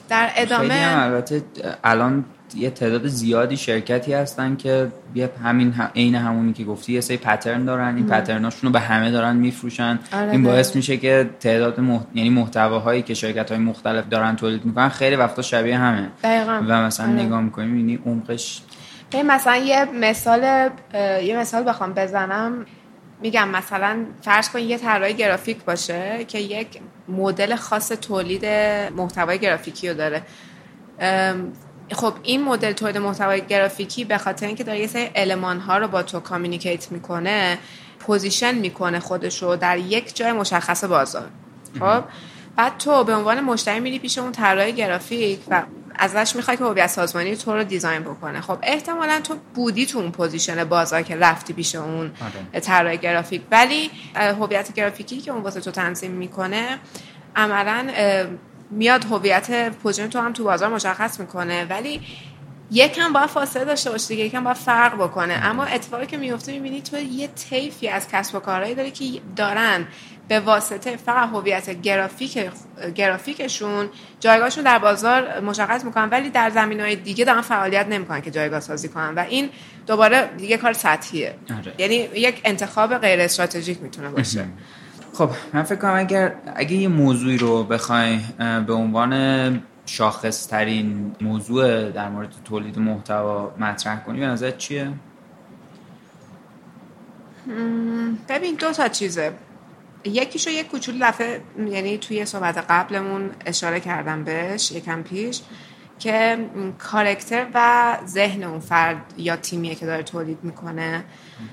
[0.09, 1.45] در ادامه البته
[1.85, 2.25] الان
[2.55, 7.65] یه تعداد زیادی شرکتی هستن که یه همین عین همونی که گفتی یه سری پترن
[7.65, 7.97] دارن.
[7.97, 9.99] این پترناشون رو به همه دارن میفروشن.
[10.13, 12.01] آره این باعث میشه که تعداد مح...
[12.15, 16.09] یعنی محتواهایی که شرکت های مختلف دارن تولید می‌کنن خیلی وقتا شبیه همه.
[16.23, 16.63] دقیقا.
[16.69, 17.23] و مثلا آره.
[17.23, 18.63] نگاه می‌کنیم یعنی عمقش
[19.25, 20.71] مثلا یه مثال
[21.23, 22.67] یه مثال بخوام بزنم.
[23.23, 28.45] میگم مثلا فرض کن یه طراح گرافیک باشه که یک مدل خاص تولید
[28.97, 30.23] محتوای گرافیکی رو داره.
[31.93, 35.89] خب این مدل تولید محتوای گرافیکی به خاطر اینکه داره یه سری المان ها رو
[35.89, 37.59] با تو communicate می‌کنه
[37.99, 41.29] position می‌کنه خودش رو در یک جای مشخص بازار.
[41.79, 42.05] خب؟
[42.57, 45.63] بعد تو به عنوان مشتری میری پیش اون طراح گرافیک و
[45.95, 48.41] ازش می‌خوای که هویت سازمانی تو رو design بکنه.
[48.41, 52.13] خب احتمالا تو بودی تو اون position بازار که رفتی پیش اون
[52.53, 52.61] آره.
[52.61, 53.43] طراح گرافیک.
[53.51, 56.79] ولی هویت گرافیکی که اون واسه تو تنظیم می‌کنه
[57.37, 57.89] عملا
[58.71, 61.65] میاد هویت position تو هم تو بازار مشخص می‌کنه.
[61.65, 62.01] ولی
[62.73, 65.35] یکم باید فاصله داشته باشه دیگه یکم باید فرق بکنه.
[65.43, 69.05] اما اتفاقی که میفته می‌بینی تو یه طیفی از کسب و کارهایی داری که
[69.37, 69.87] دارن
[70.29, 72.39] به واسطه فقط هویت گرافیک
[72.95, 73.89] گرافیکشون
[74.21, 78.61] جایگاهشون در بازار مشخص می‌کنن ولی در زمین های دیگه دارن فعالیت نمی‌کنن که جایگاه
[78.61, 79.15] سازی کنن.
[79.15, 79.51] و این
[79.87, 81.35] دوباره دیگه کار سطحیه.
[81.59, 81.75] آره.
[81.79, 84.45] یعنی یک انتخاب غیر استراتژیک می‌تونه باشه.
[85.21, 88.19] خب من فکر کنم اگر اگه یه موضوعی رو بخوای
[88.67, 94.93] به عنوان شاخص ترین موضوع در مورد تولید محتوا مطرح کنی به نظر چیه؟
[98.29, 99.33] ببین دو تا چیزه
[100.05, 105.43] یکیشو یک کوچولو دفعه یعنی توی صحبت قبلمون اشاره کردم بهش یکم پیش
[105.99, 106.39] که
[106.79, 111.05] کارکتر و ذهن اون فرد یا تیمیه که داره تولید می‌کنه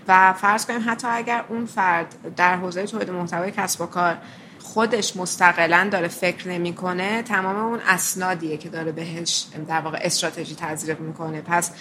[0.07, 4.17] و فرض کنیم حتی اگر اون فرد در حوزه تولید محتوای کسب و کار
[4.59, 10.99] خودش مستقلا داره فکر نمی‌کنه تمام اون اسنادیه که داره بهش در واقع استراتژی تزریق
[10.99, 11.41] می‌کنه.
[11.41, 11.71] پس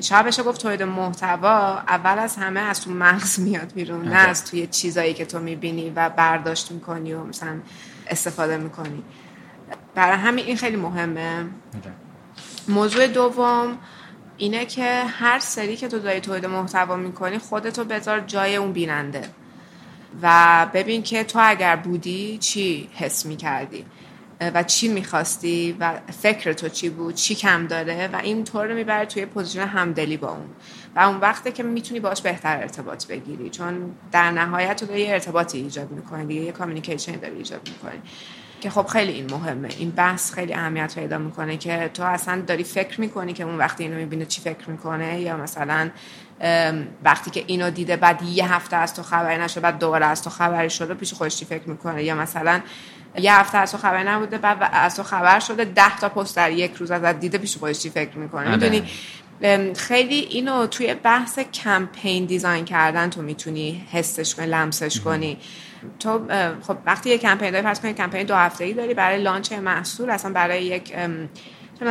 [0.00, 4.44] شاید بشه گفت تولید محتوا اول از همه از تو مغز میاد بیرون نه از
[4.44, 7.60] توی چیزایی که تو می‌بینی و برداشت می‌کنی و مثلا
[8.06, 9.02] استفاده می‌کنی.
[9.94, 11.44] برای همین این خیلی مهمه.
[12.68, 13.78] موضوع دوم
[14.40, 19.22] اینه که هر سری که تو داری تولید محتوا می‌کنی خودتو بذار جای اون بیننده.
[20.22, 23.84] و ببین که تو اگر بودی چی حس می‌کردی؟
[24.54, 28.74] و چی می‌خواستی؟ و فکر تو چی بود؟ چی کم داره؟ و این طور رو
[28.74, 30.46] می‌بره توی position همدلی با اون.
[30.96, 33.50] و اون وقته که می‌تونی باش بهتر ارتباط بگیری.
[33.50, 38.00] چون در نهایت تو داری ارتباطی ایجاد می‌کنی دیگه یه communication داری ایجاد می‌کنی.
[38.60, 39.68] که خب خیلی این مهمه.
[39.78, 43.84] این بحث خیلی اهمیت پیدا می‌کنه که تو اصلا داری فکر می‌کنی که اون وقتی
[43.84, 45.90] اینو می‌بینه چی فکر می‌کنه؟ یا مثلا
[47.04, 50.30] وقتی که اینو دیده بعد یه هفته از تو خبری نشده بعد دوباره از تو
[50.30, 52.60] خبری شده پیش خودش چی فکر می‌کنه؟ یا مثلا
[53.18, 56.50] یه هفته از تو خبر نبوده بعد از تو خبر شده ده تا پست در
[56.50, 58.82] یک روز ازت دیده پیش خودش چی فکر می‌کنه؟ می‌دونی؟
[59.76, 65.38] خیلی اینو توی بحث کمپین دیزاین کردن تو می‌تونی حسش کنی لمسش کنی.
[65.98, 66.20] تو
[66.62, 70.10] خب وقتی یه کمپین داری فرض کنی کمپین دو هفته ای داری برای launch محصول
[70.10, 70.94] اصلا برای یک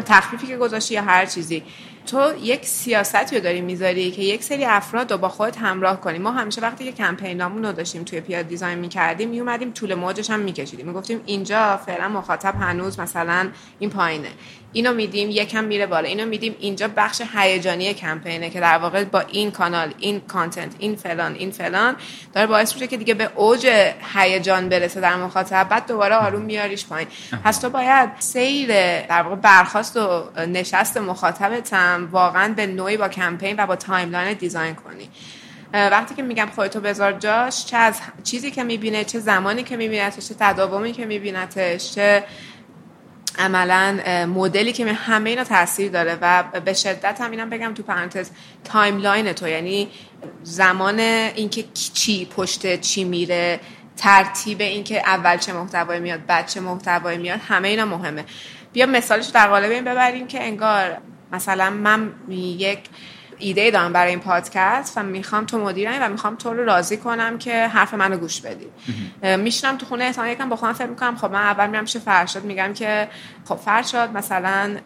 [0.06, 1.64] تخفیفی که گذاشتی یا هر چیزی
[2.06, 6.18] تو یک سیاستی رو داری می‌ذاری که یک سری افراد رو با خودت همراه کنی.
[6.20, 10.40] ما همیشه وقتی که کمپینامون رو داشتیم توی پیاد design می‌کردیم میومدیم طول موجش هم
[10.40, 10.86] میکشیدیم.
[10.86, 14.30] می‌گفتیم اینجا فعلا مخاطب هنوز مثلا این پایینه.
[14.74, 16.08] اینو میدیم یکم میره بالا.
[16.08, 20.96] اینو میدیم اینجا بخش هیجانی کمپینه که در واقع با این کانال این content این
[20.96, 21.96] فلان این فلان
[22.34, 25.70] داره باعث میشه که دیگه به اوج هیجان برسه در مخاطب.
[25.70, 27.08] بعد دوباره آروم میاریش پایین.
[27.44, 28.68] پس تو باید سیر
[29.02, 34.34] در واقع برخاست و نشست مخاطبت هم واقعا به نوعی با کمپین و با timeline
[34.34, 35.10] design کنی.
[35.74, 40.28] وقتی که میگم خودتو بذار جاش چه از چیزی که می‌بینه چه زمانی که میبینتش
[40.28, 42.24] چه تداومی که میبینتش چه
[43.40, 48.30] عملا مدلی که همه اینا تاثیر داره و به شدت هم اینم بگم تو پرانتز
[48.64, 49.88] timeline تو یعنی
[50.44, 51.64] زمان اینکه
[51.94, 53.60] چی پشت چی میره
[53.98, 58.26] ترتیب اینکه اول چه محتوایی میاد بعد چه محتوایی میاد همه اینا مهمه.
[58.74, 60.98] بیا مثالش در قالب این ببریم که انگار
[61.32, 62.80] مثلا من یک
[63.40, 67.38] ایده دارم برای این پادکست و می‌خوام تو مدیرم و می‌خوام تو رو راضی کنم
[67.38, 68.68] که حرف منو گوش بدی.
[69.38, 72.44] میشنم تو خونه احتمال یکم با خودم فکر می‌کنم خب من اول میرم پیش فرشاد
[72.44, 73.08] میگم که
[73.46, 74.78] خب فرشاد مثلا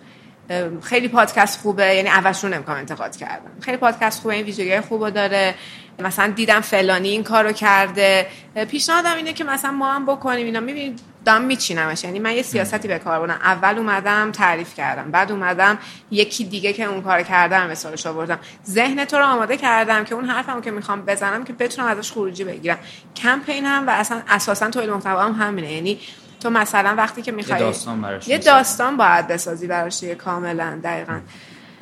[0.82, 3.52] خیلی پادکست خوبه یعنی اولش رو نمی‌کنم انتقاد کردم.
[3.62, 5.56] خیلی پادکست خوبه این ویدیوهای خوبه داره.
[6.00, 8.28] مثلا دیدم فلانی این کارو کرده.
[8.70, 10.60] پیشنهادم اینه که مثلا ما هم بکنیم اینا.
[10.60, 12.04] می‌بینید دام میچینمش.
[12.04, 13.40] یعنی من یه سیاستی به کار بردم.
[13.44, 15.12] اول اومدم تعریف کردم.
[15.12, 15.78] بعد اومدم
[16.12, 18.40] یکی دیگه که اون کار کردم مثالش آوردم.
[18.68, 22.44] ذهن تو رو آماده کردم که اون حرفمو که می‌خوام بزنم که بتونم ازش خروجی
[22.44, 22.78] بگیرم.
[23.16, 25.72] کمپین هم و اصلا اساسا تولید محتوا هم همینه.
[25.72, 26.00] یعنی
[26.40, 31.20] تو مثلا وقتی که می‌خوای یه داستان براش یه داستان باید بسازی براش کاملا دقیقا.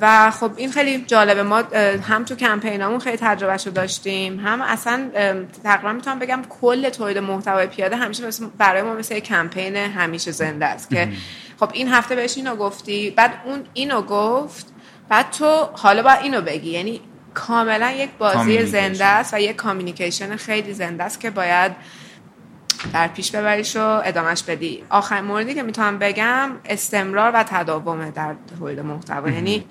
[0.01, 1.57] و خب این خیلی جالبه ما
[2.09, 5.09] هم تو کمپینامون خیلی تجربهش رو داشتیم هم اصلا
[5.63, 10.65] تقریبا می‌تونم بگم کل تولید محتوای پیاده همیشه مثل برای ما مثل کمپین همیشه زنده
[10.65, 11.09] است که
[11.59, 14.73] خب این هفته بهش اینو گفتی بعد اون اینو گفت
[15.09, 16.69] بعد تو حالا باید اینو بگی.
[16.69, 17.01] یعنی
[17.33, 21.71] کاملا یک بازی زنده است و یک کامیونیکیشن خیلی زنده است که باید
[22.93, 24.83] در پیش ببریش و ادامش بدی.
[24.89, 29.29] آخرین موردی که می‌تونم بگم استمرار و تداومه در تولید محتوا.
[29.29, 29.65] یعنی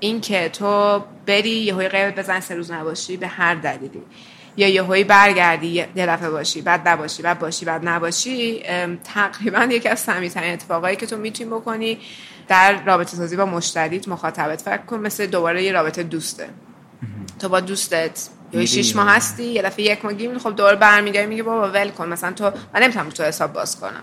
[0.00, 4.02] اینکه تو بری یه غیبت بزن سه روز نباشی به هر دلیلی.
[4.56, 8.62] یا یهویی برگردی یه دفعه باشی بعد نباشی بعد باشی بعد نباشی
[9.04, 11.98] تقریبا یکی از سمیترین اتفاقایی که تو می‌تونی بکنی
[12.48, 14.62] در رابطه سازی با مشتریت مخاطبت.
[14.62, 16.48] فکر کن مثل دوباره یه رابطه دوسته.
[17.38, 21.26] تو با دوستت یا شیش ماه هستی یه دفعه یک ماه گیم خب دوباره برمیگردی
[21.26, 22.44] میگه بابا ول کن مثلا تو
[22.74, 24.02] من نمی‌تونم تو حساب باز کنم.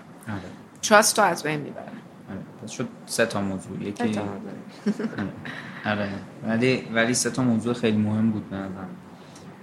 [0.82, 1.84] تراست تو از بین می‌بره.
[2.62, 3.82] پس شد سه تا موضوع.
[3.82, 4.20] یکی
[5.86, 6.08] آره.
[6.48, 8.88] ولی ولی سه تا موضوع خیلی مهم بود به نظرم.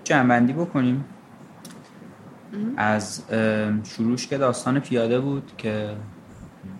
[0.03, 1.05] جنبندی بکنیم.
[2.77, 3.21] از
[3.83, 5.89] شروعش که داستان پیاده بود که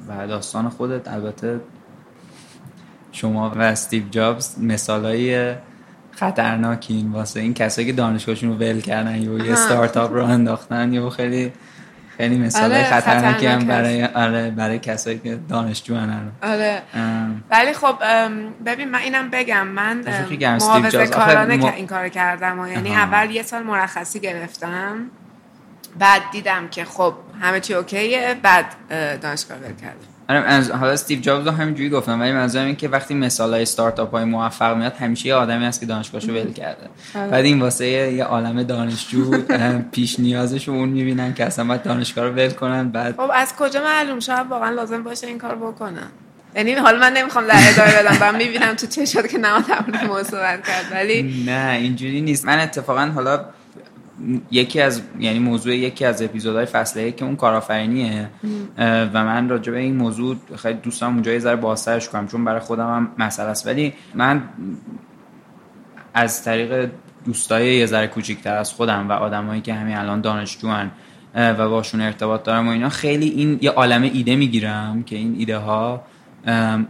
[0.08, 1.08] و داستان خودت.
[1.08, 1.62] البته
[3.12, 4.56] شما و استیو جابز
[6.16, 11.10] خطرناکین واسه این کسایی که دانشگاهشون رو ول کردن یا یه استارتاپ رو انداختن یا
[11.10, 11.54] خیلی
[12.18, 16.82] خیلی مثال آره خطرناکی هم برای آره برای کسایی که دانشجو هن آره.
[17.50, 17.96] ولی خب
[18.66, 20.04] ببین من اینم بگم من
[20.42, 21.64] محافظه کارانه م...
[21.64, 24.98] این کار کردم و یعنی اول یه سال مرخصی گرفتم
[26.00, 28.66] بعد دیدم که خب همه چی اوکیه بعد
[29.22, 30.15] دانشگاه ول کردم.
[30.30, 34.24] آره حالا استیو جابز همینجوری گفتم ولی منظورم این که وقتی مثال های استارتاپ های
[34.24, 36.90] موفق میاد همیشه یه آدمی هست که دانشگاهشو ول کرده.
[37.16, 37.28] آره.
[37.28, 39.32] بعد این واسه یه عالم دانشجو
[39.92, 43.84] پیش نیازش اون می‌بینن که اصلا باید دانشگاه رو ول کنن بعد خب از کجا
[43.84, 46.08] معلوم؟ شاید واقعا لازم باشه این کار بکنن.
[46.56, 48.18] یعنی حالا من نمی‌خوام در ادامه بدم.
[48.32, 49.64] من می‌بینم تو چشات که نماد
[50.08, 50.86] موضوع کرد.
[50.92, 52.46] ولی نه اینجوری نیست.
[52.46, 53.46] من اتفاقا حالا
[54.52, 58.30] یکی از یعنی موضوع یکی از اپیزودهای فصله که اون کارآفرینیه.
[58.78, 62.60] و من راجع به این موضوع خیلی دوستم اونجا یه ذره بازترش کنم چون برای
[62.60, 63.68] خودم هم مسئله است.
[63.68, 64.44] ولی من
[66.14, 66.90] از طریق
[67.26, 70.92] دوستای یه ذره کوچیک‌تر از خودم و آدمایی که همین الان دانشجوان
[71.36, 75.58] و باشون ارتباط دارم و اینا خیلی این یه عالم ایده می‌گیرم که این ایده
[75.58, 76.04] ها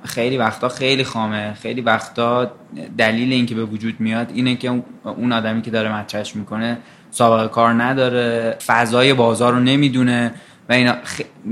[0.03, 2.51] خیلی وقتا خیلی خامه خیلی وقتا
[2.97, 6.77] دلیل اینکه به وجود میاد اینه که اون آدمی که داره مطرحش می‌کنه
[7.15, 10.31] سابقه کار نداره فضای بازار رو نمی‌دونه
[10.69, 10.95] و اینا.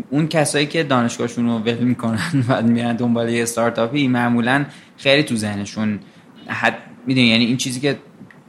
[0.10, 4.66] اون کسایی که دانشگاهشون رو ول می‌کنن و میرن دنبال یه استارتاپی معمولا
[4.98, 6.00] خیلی تو ذهنشون
[6.48, 7.98] حد می‌دونی؟ یعنی این چیزی که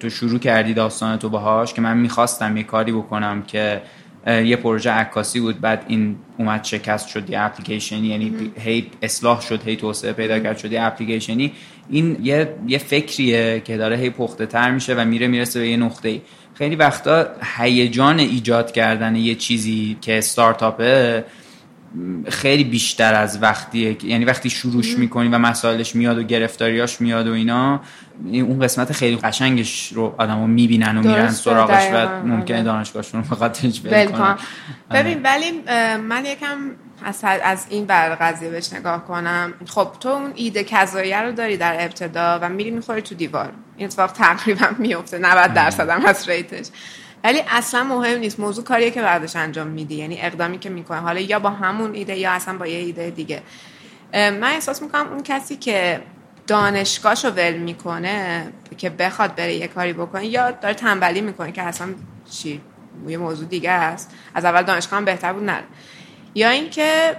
[0.00, 3.82] تو شروع کردی داستان تو باهاش که من می‌خواستم یه کاری بکنم که
[4.26, 9.62] یه پروژه عکاسی بود بعد این اومد شکست شد یه اپلیکیشنی یعنی هی اصلاح شد
[9.66, 11.52] هی توسعه پیدا کرد شد یه اپلیکیشنی.
[11.90, 15.76] این یه یه فکریه که داره هی پخته تر میشه و میره می‌رسه به یه
[15.76, 16.20] نقطه ای
[16.54, 17.26] خیلی وقتا
[17.56, 21.24] هیجان ایجاد کردن یه چیزی که استارتاپه
[22.28, 23.96] خیلی بیشتر از وقتیه.
[24.04, 27.80] یعنی وقتی شروعش می‌کنی و مسائلش میاد و گرفتاریاش میاد و اینا
[28.24, 32.64] اون قسمت خیلی قشنگش رو آدمو می‌بینن و میرن سراغش و ممکنه آره.
[32.64, 34.36] دانشگاهشون رو خاطرش کنن.
[34.90, 35.52] ببین ولی
[35.98, 36.58] من یکم
[37.04, 39.54] از, از این بر قضیه بهش نگاه کنم.
[39.66, 43.52] خب تو اون ایده کذاییه رو داری در ابتدا و میری می‌خوری تو دیوار.
[43.76, 46.66] این اتفاق تقریبا میفته 90 درصد هم از ریتش.
[47.24, 48.40] ولی اصلا مهم نیست.
[48.40, 49.94] موضوع کاریه که بعدش انجام میدی.
[49.94, 53.42] یعنی اقدامی که می‌کنه حالا یا با همون ایده یا اصلا با یه ایده دیگه.
[54.12, 56.00] من احساس می‌کنم اون کسی که
[56.46, 58.46] دانشگاهشو ول می‌کنه
[58.78, 61.88] که بخواد بره یه کاری بکنه یا داره تنبلی می‌کنه که اصلا
[62.30, 62.60] چی؟
[63.08, 64.10] یه موضوع دیگه است.
[64.34, 65.64] از اول دانشگاه هم بهتر بود نره
[66.34, 67.16] یا اینکه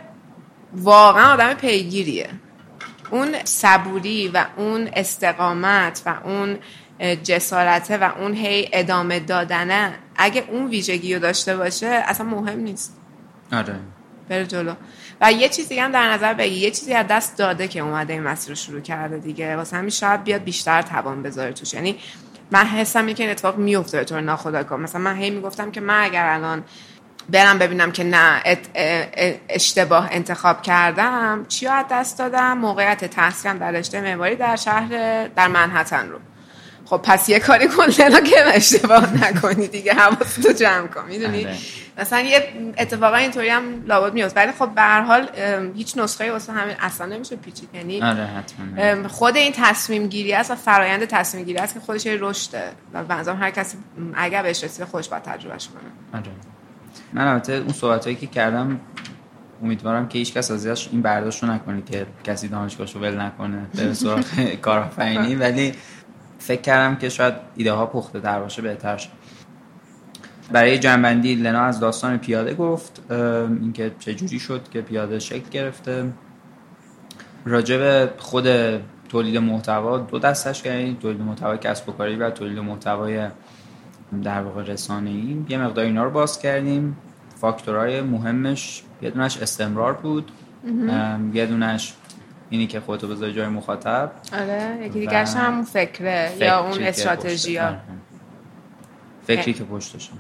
[0.74, 2.30] واقعا آدم پیگیریه.
[3.12, 6.58] اون صبوری و اون استقامت و اون
[7.24, 12.98] جسارته و اون هی ادامه دادنه اگه اون ویژگی رو داشته باشه اصلا مهم نیست.
[13.54, 13.76] آره.
[14.30, 14.74] بره جلو.
[15.22, 18.24] و یه چیزی هم در نظر بگی یه چیزی از دست داده که اومده این
[18.24, 19.56] مسیر رو شروع کرده دیگه.
[19.56, 21.74] واسه همین شاید بیاد بیشتر توان بذاره توش.
[21.74, 21.96] یعنی
[22.52, 24.80] من حسم اینه که این اتفاق میفته به طور ناخودآگاه.
[24.80, 26.64] مثلا من هی می‌گفتم که من اگر الان
[27.30, 28.42] برم ببینم که نه
[29.50, 31.46] اشتباه انتخاب کردم.
[31.48, 34.88] چی از دست دادم؟ موقعیت تحصیلم در رشته معماری در شهر
[35.28, 36.20] در منحتن رو.
[36.86, 41.58] خب پس یه کاری کن لینا که اشتباه نکنی دیگه حواستو جمع کن می‌دونی؟ آره.
[41.98, 45.30] مثلا یه اتفاقا اینطوری هم لابد میاد ولی خب به هر حال
[45.76, 47.70] هیچ نسخه واسه همین اصلا نمیشه پیچید.
[47.74, 48.30] یعنی آره
[49.08, 52.64] خود این تصمیم گیری است و فرایند تصمیم گیری است که خودش رشده.
[52.94, 53.78] و بنظرم هر کسی
[54.16, 56.20] اگر بهش رسیده خودش باید تجربهش کنه.
[56.20, 56.32] آره.
[57.16, 58.80] من البته اون صحبتایی که کردم
[59.64, 63.94] امیدوارم که هیچ کس ازش این برداشت رو نکنه که کسی دانشگاهشو ول نکنه به
[64.04, 64.22] سراغ
[64.62, 65.36] کارآفرینی.
[65.36, 65.74] ولی
[66.40, 69.10] فکر کردم که شاید ایده ها پخته تر باشه بهتر شد
[70.52, 73.12] برای جنبندی لنا از داستان پیاده گفت
[73.62, 76.14] اینکه چجوری شد که پیاده شکل گرفته.
[77.46, 78.48] راجع به خود
[79.10, 83.28] تولید محتوا دو دستش کردیم تولید محتوای کسب و کاری و تولید محتوای
[84.24, 86.98] در واقع رسانه ای یه مقدار اینا رو باز کردیم.
[87.46, 90.32] فاکتورهای مهمش یه دونش استمرار بود.
[91.34, 91.94] یه دونش
[92.50, 94.12] اینی که خودتو بذاری جای مخاطب.
[94.34, 97.74] آره یکی دیگرش هم فکره یا اون استراتژی ها
[99.28, 100.14] فکری که پشتشم.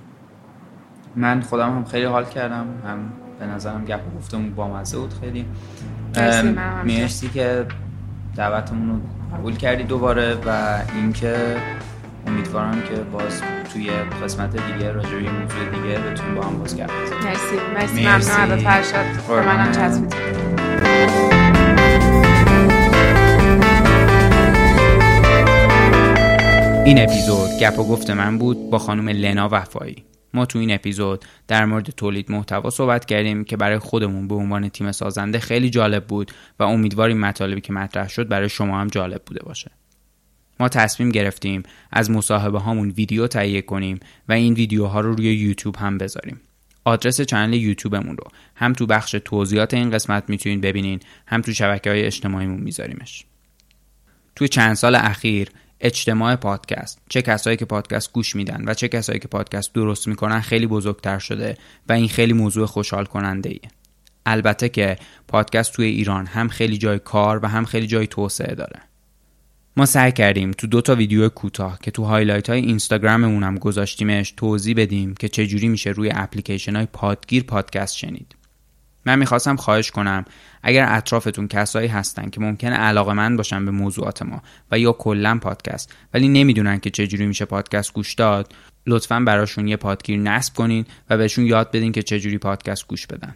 [1.15, 2.67] من خودم هم خیلی حال کردم.
[2.88, 5.45] هم به نظرم گپ گفتمون با مزه بود خیلی.
[6.86, 7.65] مرسی که
[8.36, 8.99] دعوتمون رو
[9.38, 11.57] قبول کردی دوباره و اینکه
[12.28, 13.41] امیدوارم که باز
[13.76, 13.89] توی
[14.23, 17.55] قسمت دیگه راجع به موضوع دیگه بتونیم با هم باز گپ مرسی.
[17.73, 19.05] مرسی ممنون فرشاد.
[19.30, 20.13] منم چسبید
[26.86, 30.05] این اپیزود گپ و گفت من بود با خانم لنا وفایی.
[30.34, 34.69] ما تو این اپیزود در مورد تولید محتوا صحبت کردیم که برای خودمون به عنوان
[34.69, 39.21] تیم سازنده خیلی جالب بود و امیدواریم مطالبی که مطرح شد برای شما هم جالب
[39.26, 39.71] بوده باشه.
[40.60, 43.99] ما تصمیم گرفتیم از مصاحبه هامون ویدیو تهیه کنیم
[44.30, 46.41] و این ویدیوها رو روی یوتیوب هم بذاریم.
[46.84, 51.89] آدرس چنل یوتیوبمون رو هم تو بخش توضیحات این قسمت می‌تونید ببینین هم تو شبکه
[51.89, 53.26] های اجتماعیمون میذاریمش.
[54.36, 55.49] توی چند سال اخیر
[55.80, 60.41] اجتماع پادکست چه کسایی که پادکست گوش میدن و چه کسایی که پادکست درست می‌کنن
[60.41, 61.58] خیلی بزرگتر شده
[61.89, 63.72] و این خیلی موضوع خوشحال کننده ایه.
[64.26, 64.97] البته که
[65.28, 68.82] پادکست توی ایران هم خیلی جای کار و هم خیلی جای توسعه داره.
[69.78, 74.34] ما سعی کردیم تو دو تا ویدیو کوتاه که تو highlight های اینستاگراممون هم گذاشتیمش
[74.38, 78.36] توضیح بدیم که چجوری میشه روی اپلیکیشن های پادگیر پادکست شنید.
[79.05, 80.26] من می‌خواستم خواهش کنم
[80.63, 85.95] اگر اطرافتون کسایی هستن که ممکنه علاقه‌مند باشن به موضوعات ما و یا کلا پادکست
[86.13, 88.53] ولی نمی‌دونن که چجوری میشه پادکست گوش داد
[88.88, 93.36] لطفا براشون یه پادگیر نصب کنین و بهشون یاد بدین که چجوری پادکست گوش بدن.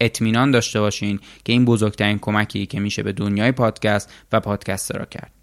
[0.00, 5.39] اطمینان داشته باشین که این بزرگترین کمکی که میشه به دنیای پادکست و پادکسترا کرد.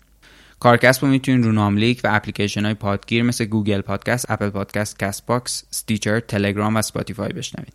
[0.59, 5.25] کارکسب رو می‌تونین رو ناملیک و اپلیکیشن های پادگیر مثل گوگل پادکست، اپل پادکست، کست
[5.25, 7.73] باکس، ستیچر، تلگرام و سپاتیفای بشنوید.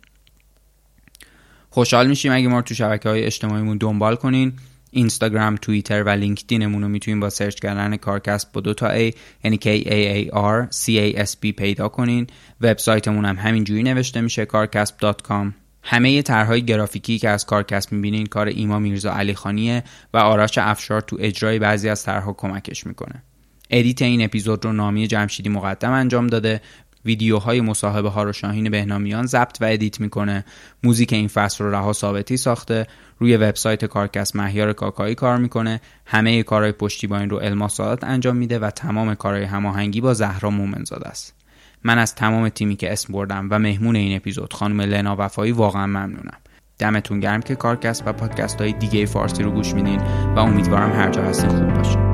[1.69, 4.53] خوشحال میشیم اگه ما رو تو شبکه های اجتماعیمون دنبال کنین.
[4.91, 9.13] اینستاگرام، توییتر و لینکدینمون رو می‌تونین با search کردن کارکسب با دو تا A
[9.43, 12.27] یعنی K A A R C A S B پیدا کنین.
[12.61, 18.79] وبسایتمون هم همینجوری نوشته میشه کارکسب.com همه طرحهای گرافیکی که از کارکسب می‌بینین کار ایما
[18.79, 23.23] میرزا علی خانیه و آرش افشار تو اجرای بعضی از طرحها کمکش می‌کنه.
[23.69, 26.61] edit این اپیزود رو نامی جمشیدی مقدم انجام داده.
[27.05, 30.45] ویدیوهای مصاحبه ها رو شاهین بهنامیان ضبط و edit می‌کنه.
[30.83, 32.87] موزیک این فصل رو رها ثابتی ساخته.
[33.19, 35.81] روی وبسایت کارکسب مهیار کاکایی کار می‌کنه.
[36.05, 41.07] همه کارهای پشتیبانی رو الما سادات انجام میده و تمام کارهای هماهنگی با زهرا مومنزاده
[41.07, 41.42] است.
[41.83, 45.87] من از تمام تیمی که اسم بردم و مهمون این اپیزود خانم لنا وفایی واقعا
[45.87, 46.37] ممنونم.
[46.79, 49.99] دمتون گرم که کارکسب و پادکست های دیگه فارسی رو گوش میدین
[50.35, 52.12] و امیدوارم هر جا هستین خوب باشین.